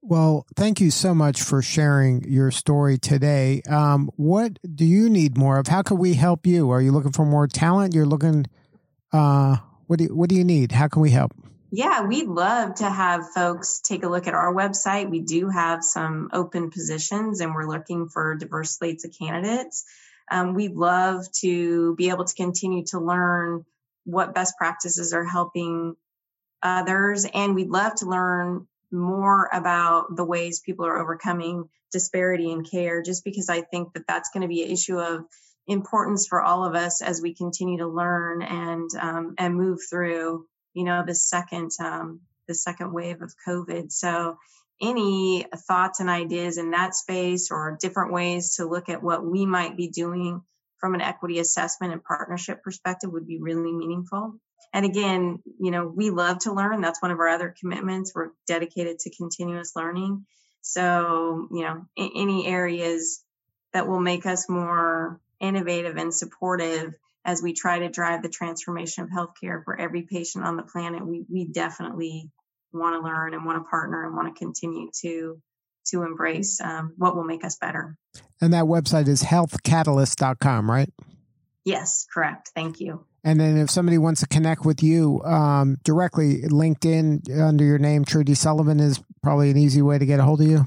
Well, 0.02 0.46
thank 0.56 0.80
you 0.80 0.92
so 0.92 1.14
much 1.14 1.42
for 1.42 1.62
sharing 1.62 2.24
your 2.24 2.52
story 2.52 2.98
today. 2.98 3.62
Um, 3.70 4.10
what 4.16 4.60
do 4.76 4.86
you 4.86 5.10
need 5.10 5.38
more 5.38 5.58
of? 5.58 5.68
How 5.68 5.82
can 5.82 5.98
we 5.98 6.14
help 6.14 6.46
you? 6.46 6.70
Are 6.70 6.82
you 6.82 6.92
looking 6.92 7.12
for 7.12 7.26
more 7.26 7.48
talent? 7.48 7.94
You're 7.94 8.06
looking. 8.06 8.46
Uh, 9.12 9.58
what 9.88 10.00
do 10.00 10.06
you, 10.06 10.16
What 10.16 10.30
do 10.30 10.36
you 10.36 10.44
need? 10.44 10.72
How 10.72 10.88
can 10.88 11.02
we 11.02 11.10
help? 11.10 11.34
Yeah, 11.72 12.04
we'd 12.06 12.28
love 12.28 12.76
to 12.76 12.90
have 12.90 13.30
folks 13.34 13.82
take 13.82 14.04
a 14.04 14.08
look 14.08 14.28
at 14.28 14.34
our 14.34 14.54
website. 14.54 15.10
We 15.10 15.20
do 15.20 15.50
have 15.50 15.84
some 15.84 16.30
open 16.32 16.70
positions, 16.70 17.42
and 17.42 17.54
we're 17.54 17.68
looking 17.68 18.08
for 18.08 18.36
diverse 18.36 18.78
slates 18.78 19.04
of 19.04 19.12
candidates. 19.18 19.84
Um, 20.32 20.54
we'd 20.54 20.76
love 20.76 21.26
to 21.42 21.96
be 21.96 22.10
able 22.10 22.26
to 22.26 22.36
continue 22.36 22.86
to 22.88 23.00
learn 23.00 23.66
what 24.06 24.34
best 24.34 24.58
practices 24.58 25.14
are 25.14 25.26
helping 25.26 25.96
others, 26.64 27.26
and 27.34 27.54
we'd 27.54 27.70
love 27.70 27.96
to 27.96 28.06
learn 28.06 28.68
more 28.92 29.50
about 29.52 30.16
the 30.16 30.24
ways 30.24 30.62
people 30.62 30.86
are 30.86 31.00
overcoming 31.00 31.68
disparity 31.92 32.50
in 32.50 32.64
care, 32.64 33.02
just 33.02 33.26
because 33.26 33.50
I 33.50 33.62
think 33.62 33.94
that 33.94 34.08
that's 34.08 34.30
going 34.34 34.42
to 34.42 34.48
be 34.48 34.64
an 34.64 34.72
issue 34.72 35.00
of 35.00 35.26
importance 35.68 36.28
for 36.28 36.42
all 36.42 36.64
of 36.64 36.76
us 36.76 37.02
as 37.02 37.22
we 37.22 37.34
continue 37.34 37.80
to 37.80 37.88
learn 37.88 38.42
and 38.42 38.90
um, 39.00 39.36
and 39.38 39.56
move 39.56 39.80
through, 39.90 40.46
you 40.74 40.84
know, 40.84 41.04
the 41.06 41.16
second 41.16 41.72
um, 41.80 42.22
the 42.48 42.56
second 42.56 42.94
wave 42.94 43.22
of 43.22 43.34
COVID. 43.48 43.92
So, 43.92 44.38
any 44.82 45.46
thoughts 45.68 46.00
and 46.00 46.10
ideas 46.10 46.58
in 46.58 46.72
that 46.72 46.96
space, 46.96 47.50
or 47.52 47.78
different 47.82 48.14
ways 48.14 48.56
to 48.56 48.66
look 48.66 48.90
at 48.90 49.04
what 49.04 49.26
we 49.26 49.46
might 49.46 49.76
be 49.76 49.90
doing 49.90 50.42
from 50.80 50.94
an 50.94 51.02
equity 51.02 51.40
assessment 51.40 51.94
and 51.94 52.04
partnership 52.04 52.64
perspective, 52.64 53.12
would 53.12 53.28
be 53.28 53.40
really 53.40 53.72
meaningful. 53.72 54.36
And 54.74 54.86
again, 54.86 55.40
you 55.60 55.72
know, 55.72 55.88
we 55.88 56.10
love 56.10 56.40
to 56.40 56.54
learn. 56.54 56.82
That's 56.82 57.02
one 57.02 57.12
of 57.12 57.20
our 57.20 57.30
other 57.30 57.56
commitments. 57.60 58.12
We're 58.14 58.30
dedicated 58.48 59.00
to 59.00 59.16
continuous 59.16 59.76
learning. 59.76 60.26
So, 60.62 61.48
you 61.52 61.62
know, 61.62 61.86
any 61.98 62.46
areas 62.46 63.24
that 63.74 63.88
will 63.88 64.00
make 64.00 64.26
us 64.26 64.50
more 64.50 65.20
innovative 65.40 65.98
and 65.98 66.14
supportive 66.14 66.94
as 67.26 67.42
we 67.42 67.54
try 67.54 67.80
to 67.80 67.90
drive 67.90 68.22
the 68.24 68.30
transformation 68.30 69.04
of 69.04 69.10
healthcare 69.10 69.64
for 69.64 69.80
every 69.80 70.04
patient 70.04 70.46
on 70.46 70.56
the 70.56 70.64
planet, 70.64 71.06
we, 71.06 71.26
we 71.30 71.46
definitely 71.46 72.32
want 72.72 72.96
to 72.96 73.06
learn 73.06 73.34
and 73.34 73.46
want 73.46 73.64
to 73.64 73.70
partner 73.70 74.06
and 74.06 74.16
want 74.16 74.34
to 74.34 74.40
continue 74.40 74.90
to 75.02 75.42
to 75.88 76.04
embrace 76.04 76.60
um, 76.60 76.94
what 76.98 77.16
will 77.16 77.24
make 77.24 77.46
us 77.46 77.56
better. 77.56 77.96
And 78.42 78.54
that 78.54 78.66
website 78.66 79.08
is 79.08 79.24
healthcatalyst.com, 79.24 80.70
right? 80.70 80.90
Yes, 81.64 82.06
correct. 82.14 82.52
Thank 82.54 82.80
you. 82.82 83.06
And 83.24 83.40
then 83.40 83.58
if 83.58 83.70
somebody 83.70 83.98
wants 83.98 84.22
to 84.22 84.28
connect 84.28 84.66
with 84.66 84.84
you 84.84 85.22
um, 85.24 85.78
directly, 85.84 86.42
LinkedIn 86.44 87.42
under 87.42 87.64
your 87.64 87.78
name, 87.78 88.06
Trudy 88.06 88.36
Sullivan, 88.36 88.80
is 88.80 89.02
probably 89.22 89.50
an 89.50 89.58
easy 89.58 89.82
way 89.82 89.98
to 89.98 90.06
get 90.06 90.20
a 90.20 90.24
hold 90.24 90.42
of 90.42 90.48
you. 90.48 90.66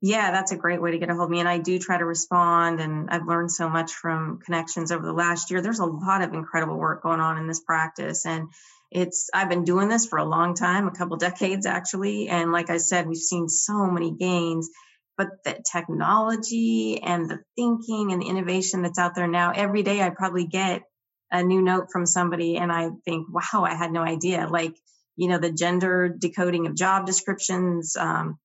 Yeah, 0.00 0.30
that's 0.30 0.52
a 0.52 0.56
great 0.56 0.80
way 0.80 0.92
to 0.92 0.98
get 0.98 1.10
a 1.10 1.14
hold 1.14 1.24
of 1.24 1.30
me. 1.30 1.40
And 1.40 1.48
I 1.48 1.58
do 1.58 1.78
try 1.78 1.98
to 1.98 2.04
respond. 2.04 2.80
And 2.80 3.10
I've 3.10 3.26
learned 3.26 3.50
so 3.50 3.68
much 3.68 3.92
from 3.92 4.38
connections 4.38 4.92
over 4.92 5.04
the 5.04 5.12
last 5.12 5.50
year. 5.50 5.60
There's 5.60 5.80
a 5.80 5.86
lot 5.86 6.22
of 6.22 6.34
incredible 6.34 6.76
work 6.76 7.02
going 7.02 7.20
on 7.20 7.38
in 7.38 7.48
this 7.48 7.60
practice. 7.60 8.24
And 8.24 8.48
it's, 8.90 9.28
I've 9.34 9.48
been 9.48 9.64
doing 9.64 9.88
this 9.88 10.06
for 10.06 10.18
a 10.18 10.24
long 10.24 10.54
time, 10.54 10.86
a 10.86 10.92
couple 10.92 11.16
decades 11.18 11.66
actually. 11.66 12.28
And 12.28 12.52
like 12.52 12.70
I 12.70 12.78
said, 12.78 13.08
we've 13.08 13.18
seen 13.18 13.48
so 13.48 13.86
many 13.86 14.12
gains 14.12 14.70
but 15.16 15.30
the 15.44 15.60
technology 15.68 17.02
and 17.02 17.28
the 17.28 17.40
thinking 17.56 18.12
and 18.12 18.22
the 18.22 18.28
innovation 18.28 18.82
that's 18.82 19.00
out 19.00 19.16
there 19.16 19.26
now 19.26 19.50
every 19.50 19.82
day 19.82 20.00
i 20.00 20.10
probably 20.10 20.46
get 20.46 20.82
a 21.30 21.42
new 21.42 21.62
note 21.62 21.88
from 21.92 22.06
somebody 22.06 22.56
and 22.56 22.72
I 22.72 22.90
think, 23.04 23.26
wow, 23.30 23.64
I 23.64 23.74
had 23.74 23.92
no 23.92 24.02
idea. 24.02 24.46
Like, 24.48 24.74
you 25.16 25.28
know, 25.28 25.38
the 25.38 25.52
gender 25.52 26.08
decoding 26.08 26.66
of 26.66 26.74
job 26.74 27.06
descriptions, 27.06 27.96
um, 27.96 28.38